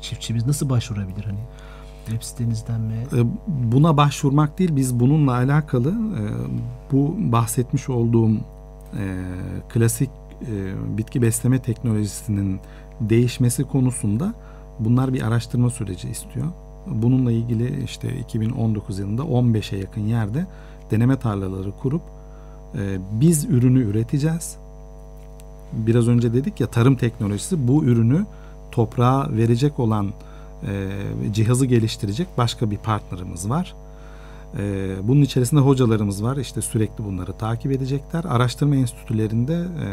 çiftçimiz 0.00 0.46
nasıl 0.46 0.68
başvurabilir 0.70 1.24
hani? 1.24 1.38
Web 2.06 2.22
sitenizden 2.22 2.80
mi? 2.80 2.94
E, 3.16 3.18
Buna 3.72 3.96
başvurmak 3.96 4.58
değil, 4.58 4.76
biz 4.76 5.00
bununla 5.00 5.32
alakalı 5.32 5.90
e, 5.90 6.22
bu 6.92 7.14
bahsetmiş 7.18 7.88
olduğum 7.88 8.30
e, 8.32 8.40
klasik 9.68 10.10
e, 10.42 10.72
bitki 10.98 11.22
besleme 11.22 11.62
teknolojisinin 11.62 12.60
değişmesi 13.00 13.64
konusunda 13.64 14.34
bunlar 14.78 15.12
bir 15.14 15.22
araştırma 15.22 15.70
süreci 15.70 16.08
istiyor. 16.10 16.46
Bununla 16.86 17.32
ilgili 17.32 17.84
işte 17.84 18.18
2019 18.18 18.98
yılında 18.98 19.22
15'e 19.22 19.78
yakın 19.78 20.00
yerde 20.00 20.46
deneme 20.90 21.16
tarlaları 21.18 21.72
kurup 21.76 22.02
biz 23.12 23.44
ürünü 23.44 23.82
üreteceğiz. 23.82 24.59
Biraz 25.72 26.08
önce 26.08 26.32
dedik 26.32 26.60
ya 26.60 26.66
tarım 26.66 26.96
teknolojisi 26.96 27.68
bu 27.68 27.84
ürünü 27.84 28.26
toprağa 28.72 29.28
verecek 29.30 29.78
olan 29.78 30.12
e, 30.66 30.88
cihazı 31.32 31.66
geliştirecek 31.66 32.28
başka 32.38 32.70
bir 32.70 32.78
partnerimiz 32.78 33.48
var. 33.48 33.74
E, 34.58 34.94
bunun 35.02 35.22
içerisinde 35.22 35.60
hocalarımız 35.60 36.24
var. 36.24 36.36
İşte 36.36 36.62
sürekli 36.62 37.04
bunları 37.04 37.32
takip 37.32 37.72
edecekler. 37.72 38.24
Araştırma 38.24 38.76
enstitülerinde 38.76 39.54
e, 39.54 39.86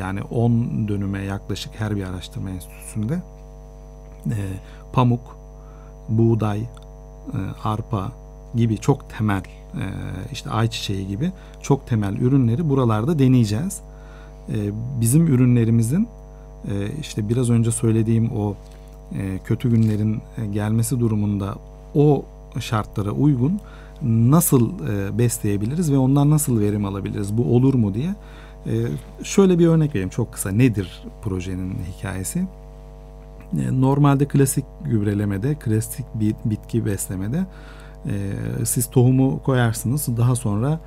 yani 0.00 0.22
10 0.22 0.88
dönüme 0.88 1.22
yaklaşık 1.22 1.80
her 1.80 1.96
bir 1.96 2.04
araştırma 2.04 2.50
enstitüsünde 2.50 3.22
e, 4.26 4.38
pamuk, 4.92 5.36
buğday, 6.08 6.60
e, 6.60 6.66
arpa 7.64 8.12
gibi 8.54 8.78
çok 8.78 9.10
temel 9.10 9.42
e, 9.74 9.84
işte 10.32 10.50
ayçiçeği 10.50 11.08
gibi 11.08 11.32
çok 11.62 11.86
temel 11.86 12.16
ürünleri 12.16 12.68
buralarda 12.68 13.18
deneyeceğiz. 13.18 13.80
E, 14.48 14.56
bizim 15.00 15.26
ürünlerimizin 15.26 16.08
e, 16.68 16.88
işte 17.00 17.28
biraz 17.28 17.50
önce 17.50 17.70
söylediğim 17.70 18.32
o 18.32 18.54
e, 19.14 19.38
kötü 19.44 19.70
günlerin 19.70 20.22
e, 20.38 20.46
gelmesi 20.46 21.00
durumunda 21.00 21.54
o 21.94 22.24
şartlara 22.60 23.10
uygun 23.10 23.60
nasıl 24.02 24.72
besleyebiliriz 25.18 25.92
ve 25.92 25.98
ondan 25.98 26.30
nasıl 26.30 26.60
verim 26.60 26.84
alabiliriz 26.84 27.36
bu 27.36 27.56
olur 27.56 27.74
mu 27.74 27.94
diye 27.94 28.14
şöyle 29.22 29.58
bir 29.58 29.66
örnek 29.66 29.90
vereyim 29.90 30.08
çok 30.08 30.32
kısa. 30.32 30.50
Nedir 30.50 31.02
projenin 31.22 31.74
hikayesi? 31.96 32.46
Normalde 33.72 34.28
klasik 34.28 34.64
gübrelemede 34.84 35.54
klasik 35.54 36.06
bitki 36.44 36.86
beslemede 36.86 37.46
siz 38.64 38.90
tohumu 38.90 39.42
koyarsınız 39.42 40.08
daha 40.16 40.36
sonra 40.36 40.80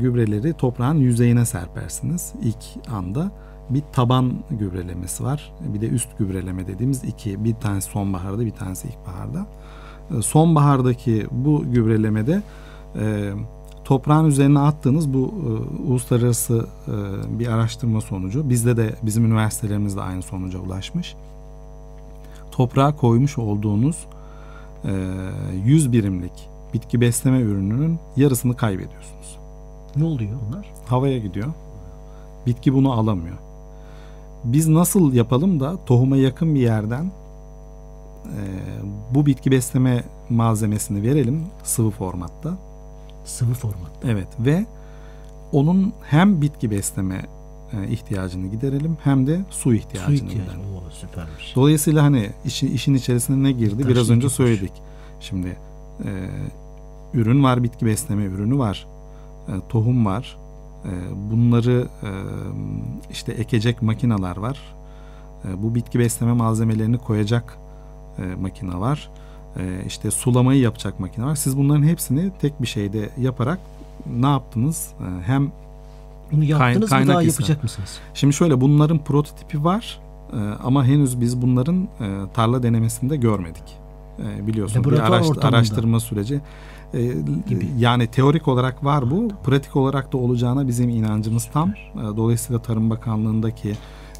gübreleri 0.00 0.52
toprağın 0.52 0.98
yüzeyine 0.98 1.44
serpersiniz 1.44 2.32
ilk 2.42 2.88
anda 2.90 3.32
bir 3.70 3.82
taban 3.92 4.32
gübrelemesi 4.50 5.24
var. 5.24 5.52
Bir 5.60 5.80
de 5.80 5.88
üst 5.88 6.18
gübreleme 6.18 6.66
dediğimiz 6.66 7.04
iki. 7.04 7.44
Bir 7.44 7.54
tanesi 7.54 7.90
sonbaharda 7.90 8.46
bir 8.46 8.50
tanesi 8.50 8.88
ilkbaharda. 8.88 9.46
E, 10.18 10.22
Sonbahardaki 10.22 11.26
bu 11.30 11.72
gübrelemede 11.72 12.42
e, 12.96 13.32
toprağın 13.84 14.24
üzerine 14.24 14.58
attığınız 14.58 15.14
bu 15.14 15.34
e, 15.46 15.50
uluslararası 15.88 16.66
e, 16.88 17.38
bir 17.38 17.46
araştırma 17.46 18.00
sonucu. 18.00 18.50
Bizde 18.50 18.76
de 18.76 18.94
bizim 19.02 19.24
üniversitelerimiz 19.24 19.96
de 19.96 20.00
aynı 20.00 20.22
sonuca 20.22 20.58
ulaşmış. 20.58 21.16
Toprağa 22.52 22.96
koymuş 22.96 23.38
olduğunuz 23.38 24.06
e, 24.84 24.92
100 25.64 25.92
birimlik 25.92 26.48
bitki 26.74 27.00
besleme 27.00 27.40
ürününün 27.40 27.98
yarısını 28.16 28.56
kaybediyorsunuz 28.56 29.37
Ne 29.98 30.04
oluyor 30.04 30.30
onlar? 30.48 30.66
havaya 30.86 31.18
gidiyor. 31.18 31.46
Bitki 32.46 32.74
bunu 32.74 32.92
alamıyor. 32.92 33.36
Biz 34.44 34.68
nasıl 34.68 35.12
yapalım 35.12 35.60
da 35.60 35.84
tohuma 35.86 36.16
yakın 36.16 36.54
bir 36.54 36.60
yerden 36.60 37.04
e, 38.26 38.40
bu 39.14 39.26
bitki 39.26 39.50
besleme 39.50 40.04
malzemesini 40.30 41.02
verelim 41.02 41.42
sıvı 41.64 41.90
formatta. 41.90 42.58
Sıvı 43.24 43.54
format. 43.54 43.90
Evet 44.04 44.28
ve 44.38 44.66
onun 45.52 45.92
hem 46.02 46.42
bitki 46.42 46.70
besleme 46.70 47.22
e, 47.72 47.88
ihtiyacını 47.88 48.46
giderelim 48.46 48.96
hem 49.04 49.26
de 49.26 49.40
su 49.50 49.58
Su 49.60 49.74
ihtiyacını 49.74 50.14
ihtiyacı. 50.14 50.34
giderelim. 50.38 50.60
Oo, 50.60 50.90
süpermiş. 50.90 51.52
Dolayısıyla 51.56 52.02
hani 52.02 52.30
işin, 52.44 52.72
işin 52.74 52.94
içerisine 52.94 53.42
ne 53.42 53.52
girdi? 53.52 53.82
Taş 53.82 53.90
Biraz 53.90 54.10
önce 54.10 54.26
kuş. 54.26 54.36
söyledik. 54.36 54.72
Şimdi 55.20 55.56
e, 56.04 56.08
ürün 57.14 57.42
var, 57.44 57.62
bitki 57.62 57.86
besleme 57.86 58.24
ürünü 58.24 58.58
var, 58.58 58.86
tohum 59.68 60.06
var. 60.06 60.36
E, 60.84 60.90
bunları 61.30 61.86
e, 62.02 62.10
işte 63.10 63.32
ekecek 63.32 63.82
makineler 63.82 64.36
var. 64.36 64.58
E, 65.44 65.62
bu 65.62 65.74
bitki 65.74 65.98
besleme 65.98 66.32
malzemelerini 66.32 66.98
koyacak 66.98 67.58
e, 68.18 68.22
makine 68.40 68.80
var. 68.80 69.10
E, 69.56 69.82
işte 69.86 70.10
sulamayı 70.10 70.60
yapacak 70.60 71.00
makine 71.00 71.24
var. 71.24 71.34
Siz 71.36 71.58
bunların 71.58 71.82
hepsini 71.82 72.30
tek 72.40 72.62
bir 72.62 72.66
şeyde 72.66 73.08
yaparak 73.18 73.58
ne 74.20 74.26
yaptınız? 74.26 74.88
E, 75.00 75.22
hem 75.26 75.50
Bunu 76.32 76.44
yaptınız 76.44 76.80
mı 76.82 76.88
kaynak 76.88 77.08
daha 77.08 77.22
ise. 77.22 77.30
yapacak 77.42 77.62
mısınız? 77.62 77.98
Şimdi 78.14 78.34
şöyle 78.34 78.60
bunların 78.60 78.98
prototipi 78.98 79.64
var 79.64 80.00
e, 80.32 80.36
ama 80.64 80.84
henüz 80.84 81.20
biz 81.20 81.42
bunların 81.42 81.82
e, 82.00 82.06
tarla 82.34 82.62
denemesinde 82.62 83.16
görmedik. 83.16 83.76
E, 84.18 84.46
biliyorsun 84.46 84.84
bir 84.84 84.88
Laboratuvar 84.90 85.16
araştı- 85.18 85.30
ortamında. 85.30 85.56
araştırma 85.56 86.00
süreci. 86.00 86.40
E, 86.94 87.02
Gibi. 87.48 87.68
Yani 87.78 88.06
teorik 88.06 88.48
olarak 88.48 88.84
var 88.84 89.10
bu, 89.10 89.28
pratik 89.44 89.76
olarak 89.76 90.12
da 90.12 90.16
olacağına 90.16 90.68
bizim 90.68 90.88
inancımız 90.88 91.48
tam. 91.52 91.70
E, 91.70 92.16
dolayısıyla 92.16 92.62
Tarım 92.62 92.90
Bakanlığındaki 92.90 93.74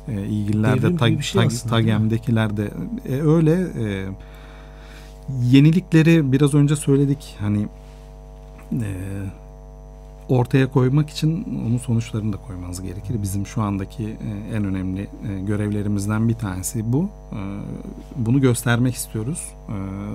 e, 0.08 0.22
ilgililer 0.22 0.82
de 0.82 0.96
TAG, 0.96 1.22
şey 1.22 1.42
TAG-? 1.42 1.68
TAGEM'dekiler 1.68 2.56
de 2.56 2.70
e, 3.08 3.20
öyle 3.20 3.52
e, 3.52 4.06
yenilikleri 5.42 6.32
biraz 6.32 6.54
önce 6.54 6.76
söyledik 6.76 7.36
hani 7.40 7.68
e, 8.72 8.92
ortaya 10.28 10.70
koymak 10.70 11.10
için 11.10 11.44
onun 11.66 11.78
sonuçlarını 11.78 12.32
da 12.32 12.36
koymanız 12.36 12.82
gerekir. 12.82 13.22
Bizim 13.22 13.46
şu 13.46 13.62
andaki 13.62 14.04
e, 14.04 14.56
en 14.56 14.64
önemli 14.64 15.00
e, 15.02 15.40
görevlerimizden 15.40 16.28
bir 16.28 16.34
tanesi 16.34 16.92
bu. 16.92 17.08
E, 17.32 17.38
Bunu 18.16 18.40
göstermek 18.40 18.94
istiyoruz. 18.94 19.40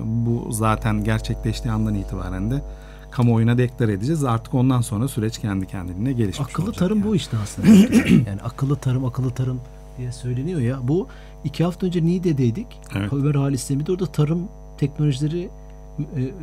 Bu 0.04 0.52
zaten 0.52 1.04
gerçekleştiği 1.04 1.72
andan 1.72 1.94
itibaren 1.94 2.50
de 2.50 2.62
kamuoyuna 3.10 3.58
deklar 3.58 3.88
edeceğiz. 3.88 4.24
Artık 4.24 4.54
ondan 4.54 4.80
sonra 4.80 5.08
süreç 5.08 5.38
kendi 5.38 5.66
kendine 5.66 6.12
gelişmiş 6.12 6.48
Akıllı 6.50 6.66
olacak 6.66 6.78
tarım 6.80 6.98
yani. 6.98 7.06
bu 7.08 7.16
işte 7.16 7.36
aslında. 7.42 7.68
yani 8.30 8.40
akıllı 8.44 8.76
tarım, 8.76 9.04
akıllı 9.04 9.30
tarım 9.30 9.60
diye 9.98 10.12
söyleniyor 10.12 10.60
ya. 10.60 10.78
Bu 10.82 11.08
iki 11.44 11.64
hafta 11.64 11.86
önce 11.86 12.04
Niğde'deydik. 12.04 12.66
Evet. 12.96 13.12
Ömer 13.12 13.34
Halis 13.34 13.70
Demir'de 13.70 13.92
orada 13.92 14.06
tarım 14.06 14.48
teknolojileri 14.78 15.48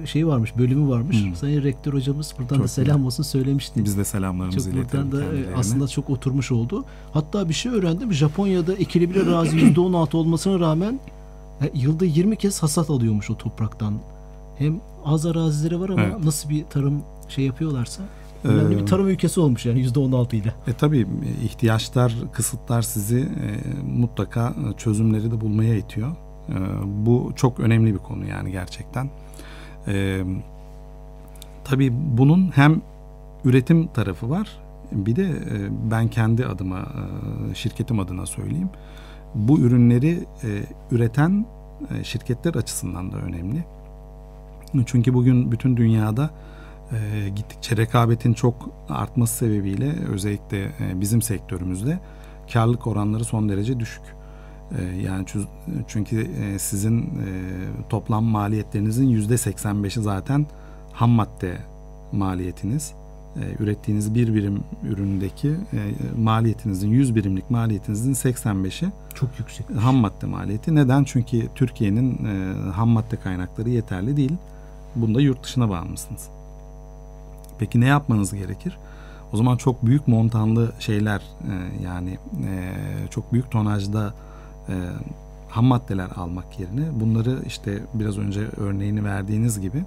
şey 0.06 0.28
varmış, 0.28 0.58
bölümü 0.58 0.90
varmış. 0.90 1.26
Hı. 1.26 1.36
Sayın 1.36 1.64
Rektör 1.64 1.94
hocamız 1.94 2.34
buradan 2.40 2.56
Çok 2.56 2.64
da 2.64 2.68
selam 2.68 3.06
olsun 3.06 3.24
söylemişti. 3.24 3.86
Biz 3.86 3.98
de 3.98 4.06
selamlarımızı 4.06 4.70
Çok 4.70 4.80
iletelim 4.80 5.12
buradan 5.12 5.22
da 5.22 5.36
e, 5.36 5.56
aslında 5.56 5.88
çok 5.88 6.10
oturmuş 6.10 6.52
oldu. 6.52 6.86
Hatta 7.14 7.50
bir 7.50 7.54
şey 7.54 7.72
öğrendim. 7.72 8.14
Japonya'da 8.14 8.74
ekilebilir 8.74 9.28
arazi 9.28 9.58
%16 9.58 10.16
olmasına 10.18 10.60
rağmen 10.60 11.00
e, 11.62 11.72
yılda 11.74 12.06
20 12.06 12.36
kez 12.36 12.64
hasat 12.64 12.90
alıyormuş 12.90 13.30
o 13.30 13.38
topraktan. 13.38 13.94
Hem 14.58 14.82
az 15.06 15.26
arazileri 15.26 15.80
var 15.80 15.90
ama 15.90 16.02
Evet. 16.02 16.24
nasıl 16.24 16.50
bir 16.50 16.64
tarım 16.64 17.02
şey 17.30 17.46
yapıyorlarsa 17.46 18.04
önemli 18.44 18.76
Ee, 18.76 18.80
bir 18.80 18.86
tarım 18.86 19.08
ülkesi 19.08 19.40
olmuş 19.40 19.66
yani 19.66 19.86
%16 19.88 20.36
ile. 20.36 20.54
E 20.68 20.74
tabii 20.74 21.08
ihtiyaçlar, 21.44 22.14
kısıtlar 22.34 22.82
sizi 22.82 23.20
e, 23.20 23.82
mutlaka 23.84 24.54
çözümleri 24.78 25.32
de 25.32 25.42
bulmaya 25.42 25.76
itiyor. 25.76 26.12
E, 26.50 26.56
bu 27.06 27.32
çok 27.36 27.60
önemli 27.60 27.94
bir 27.94 28.00
konu 28.00 28.26
yani 28.26 28.52
gerçekten. 28.52 29.10
E, 29.88 30.24
tabii 31.64 31.94
bunun 31.94 32.52
hem 32.56 32.82
üretim 33.46 33.88
tarafı 33.88 34.30
var, 34.30 34.60
bir 34.92 35.16
de 35.16 35.24
e, 35.24 35.92
ben 35.92 36.08
kendi 36.08 36.46
adıma, 36.46 36.80
e, 37.52 37.56
şirketim 37.56 38.00
adına 38.00 38.26
söyleyeyim. 38.26 38.70
Bu 39.36 39.60
ürünleri 39.60 40.20
e, 40.44 40.48
üreten 40.92 41.46
e, 42.00 42.04
şirketler 42.04 42.56
açısından 42.56 43.12
da 43.12 43.18
önemli. 43.18 43.64
Çünkü 44.86 45.14
bugün 45.14 45.52
bütün 45.52 45.78
dünyada 45.78 46.30
e, 46.92 47.30
gittikçe 47.30 47.78
rekabetin 47.78 48.34
çok 48.34 48.70
artması 48.90 49.36
sebebiyle 49.36 49.94
özellikle 50.10 50.64
e, 50.64 51.02
bizim 51.02 51.22
sektörümüzde 51.22 52.00
karlılık 52.54 52.88
oranları 52.88 53.24
son 53.24 53.50
derece 53.50 53.80
düşük. 53.80 54.04
E, 54.80 54.84
yani 54.84 55.26
çünkü 55.88 56.22
e, 56.22 56.60
sizin 56.60 57.02
e, 57.02 57.28
toplam 57.90 58.24
maliyetlerinizin 58.24 59.08
yüzde 59.08 59.34
85'i 59.34 60.04
zaten 60.04 60.46
ham 60.94 61.10
madde 61.10 61.58
maliyetiniz. 62.12 62.94
E, 63.36 63.64
ürettiğiniz 63.64 64.16
bir 64.16 64.34
birim 64.34 64.64
üründeki 64.84 65.56
maliyetinizin 66.18 66.90
100 66.90 67.16
birimlik 67.16 67.50
maliyetinizin 67.50 68.14
85'i 68.14 68.92
çok 69.14 69.30
yüksek. 69.40 69.66
Ham 69.76 69.96
madde 69.96 70.26
maliyeti. 70.26 70.76
Neden? 70.76 71.04
Çünkü 71.04 71.48
Türkiye'nin 71.56 72.26
ham 72.72 72.90
madde 72.90 73.16
kaynakları 73.16 73.70
yeterli 73.70 74.18
değil. 74.18 74.34
Bunda 74.96 75.22
yurt 75.22 75.44
dışına 75.44 75.70
bağımlısınız. 75.70 76.28
Peki 77.60 77.82
ne 77.82 77.86
yapmanız 77.86 78.34
gerekir? 78.34 78.78
O 79.34 79.38
zaman 79.38 79.58
çok 79.58 79.86
büyük 79.86 80.08
montanlı 80.08 80.72
şeyler 80.80 81.22
yani 81.84 82.18
çok 83.10 83.34
büyük 83.34 83.52
tonajda 83.52 84.14
e, 84.72 84.76
ham 85.50 85.66
maddeler 85.66 86.10
almak 86.16 86.60
yerine 86.60 86.84
bunları 87.00 87.40
işte 87.48 87.80
biraz 87.94 88.18
önce 88.18 88.42
örneğini 88.58 89.04
verdiğiniz 89.04 89.60
gibi 89.60 89.84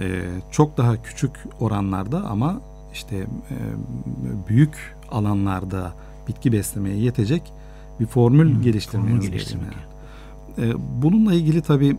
e, 0.00 0.22
çok 0.50 0.76
daha 0.76 1.02
küçük 1.02 1.30
oranlarda 1.60 2.24
ama 2.24 2.60
işte 2.92 3.16
e, 3.16 3.56
büyük 4.48 4.96
alanlarda 5.10 5.92
bitki 6.28 6.52
beslemeye 6.52 6.96
yetecek 6.96 7.52
bir 8.00 8.06
formül 8.06 8.54
hmm, 8.54 8.62
geliştirmeniz 8.62 9.30
gerekiyor. 9.30 9.62
Yani. 10.58 10.70
E, 10.70 10.74
bununla 11.02 11.34
ilgili 11.34 11.62
tabii 11.62 11.96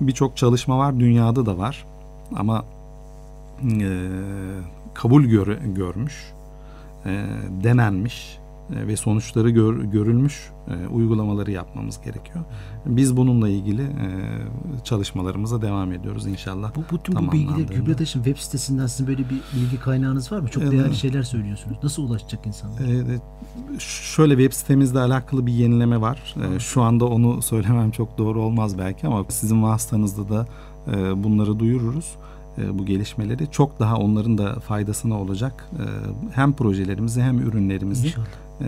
birçok 0.00 0.36
çalışma 0.36 0.78
var, 0.78 1.00
dünyada 1.00 1.46
da 1.46 1.58
var 1.58 1.84
ama 2.36 2.64
e, 3.80 4.08
kabul 4.94 5.24
gör, 5.24 5.46
görmüş, 5.58 6.32
e, 7.06 7.24
denenmiş 7.64 8.38
ve 8.70 8.96
sonuçları 8.96 9.50
gör, 9.50 9.84
görülmüş 9.84 10.50
e, 10.68 10.86
uygulamaları 10.86 11.50
yapmamız 11.50 12.00
gerekiyor. 12.00 12.44
Biz 12.86 13.16
bununla 13.16 13.48
ilgili 13.48 13.82
e, 13.82 14.08
çalışmalarımıza 14.84 15.62
devam 15.62 15.92
ediyoruz 15.92 16.26
inşallah. 16.26 16.72
Bu 16.76 16.96
bütün 16.96 17.28
bu 17.28 17.32
bilgiler 17.32 17.76
Gübretaş'ın 17.76 18.22
web 18.22 18.36
sitesinden 18.36 18.86
sizin 18.86 19.06
böyle 19.06 19.18
bir 19.18 19.40
bilgi 19.56 19.80
kaynağınız 19.80 20.32
var 20.32 20.40
mı? 20.40 20.48
Çok 20.48 20.70
değerli 20.72 20.96
şeyler 20.96 21.22
söylüyorsunuz. 21.22 21.78
Nasıl 21.82 22.02
ulaşacak 22.02 22.46
insanlar? 22.46 22.80
E, 22.80 23.20
şöyle 23.78 24.36
web 24.36 24.52
sitemizle 24.52 25.00
alakalı 25.00 25.46
bir 25.46 25.52
yenileme 25.52 26.00
var. 26.00 26.34
E, 26.56 26.58
şu 26.58 26.82
anda 26.82 27.04
onu 27.04 27.42
söylemem 27.48 27.90
çok 27.90 28.18
doğru 28.18 28.42
olmaz 28.42 28.78
belki 28.78 29.06
ama 29.06 29.24
sizin 29.28 29.62
vasıtanızda 29.62 30.28
da 30.28 30.46
e, 30.92 31.24
bunları 31.24 31.58
duyururuz 31.58 32.16
bu 32.72 32.86
gelişmeleri 32.86 33.50
çok 33.50 33.80
daha 33.80 33.96
onların 33.96 34.38
da 34.38 34.60
faydasına 34.60 35.20
olacak 35.20 35.70
hem 36.34 36.52
projelerimizi 36.52 37.22
hem 37.22 37.38
ürünlerimizi 37.38 38.06
İnşallah 38.06 38.26
e, 38.60 38.66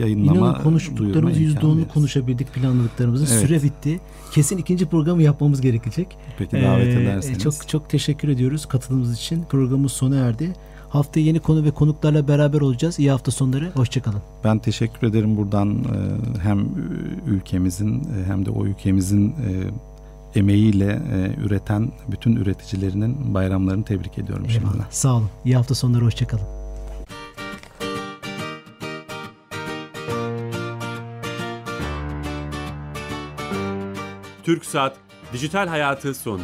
yayınlama 0.00 0.38
İnanın 0.38 0.62
konuştuklarımız 0.62 1.38
%10'unu 1.40 1.88
konuşabildik 1.88 2.54
planladıklarımızın. 2.54 3.26
Evet. 3.26 3.46
Süre 3.46 3.62
bitti. 3.62 4.00
Kesin 4.32 4.58
ikinci 4.58 4.86
programı 4.86 5.22
yapmamız 5.22 5.60
gerekecek. 5.60 6.16
Peki 6.38 6.56
davet 6.56 6.86
ee, 6.86 7.02
ederseniz. 7.02 7.38
Çok 7.38 7.68
çok 7.68 7.90
teşekkür 7.90 8.28
ediyoruz 8.28 8.66
katılımınız 8.66 9.14
için. 9.14 9.42
Programımız 9.42 9.92
sona 9.92 10.16
erdi. 10.16 10.52
Haftaya 10.88 11.26
yeni 11.26 11.40
konu 11.40 11.64
ve 11.64 11.70
konuklarla 11.70 12.28
beraber 12.28 12.60
olacağız. 12.60 12.98
İyi 12.98 13.10
hafta 13.10 13.30
sonları. 13.30 13.70
Hoşçakalın. 13.74 14.22
Ben 14.44 14.58
teşekkür 14.58 15.06
ederim 15.06 15.36
buradan 15.36 15.70
e, 15.70 16.38
hem 16.42 16.68
ülkemizin 17.26 18.00
e, 18.00 18.26
hem 18.26 18.46
de 18.46 18.50
o 18.50 18.66
ülkemizin 18.66 19.34
emeğiyle 20.34 21.02
üreten 21.44 21.92
bütün 22.08 22.36
üreticilerinin 22.36 23.34
bayramlarını 23.34 23.84
tebrik 23.84 24.18
ediyorum 24.18 24.44
Eyvallah. 24.48 24.60
şimdiden. 24.70 24.86
Sağ 24.90 25.14
olun. 25.14 25.28
İyi 25.44 25.56
hafta 25.56 25.74
sonları. 25.74 26.04
Hoşçakalın. 26.04 26.44
Türk 34.42 34.64
Saat 34.64 34.96
Dijital 35.32 35.68
Hayatı 35.68 36.14
sondu. 36.14 36.42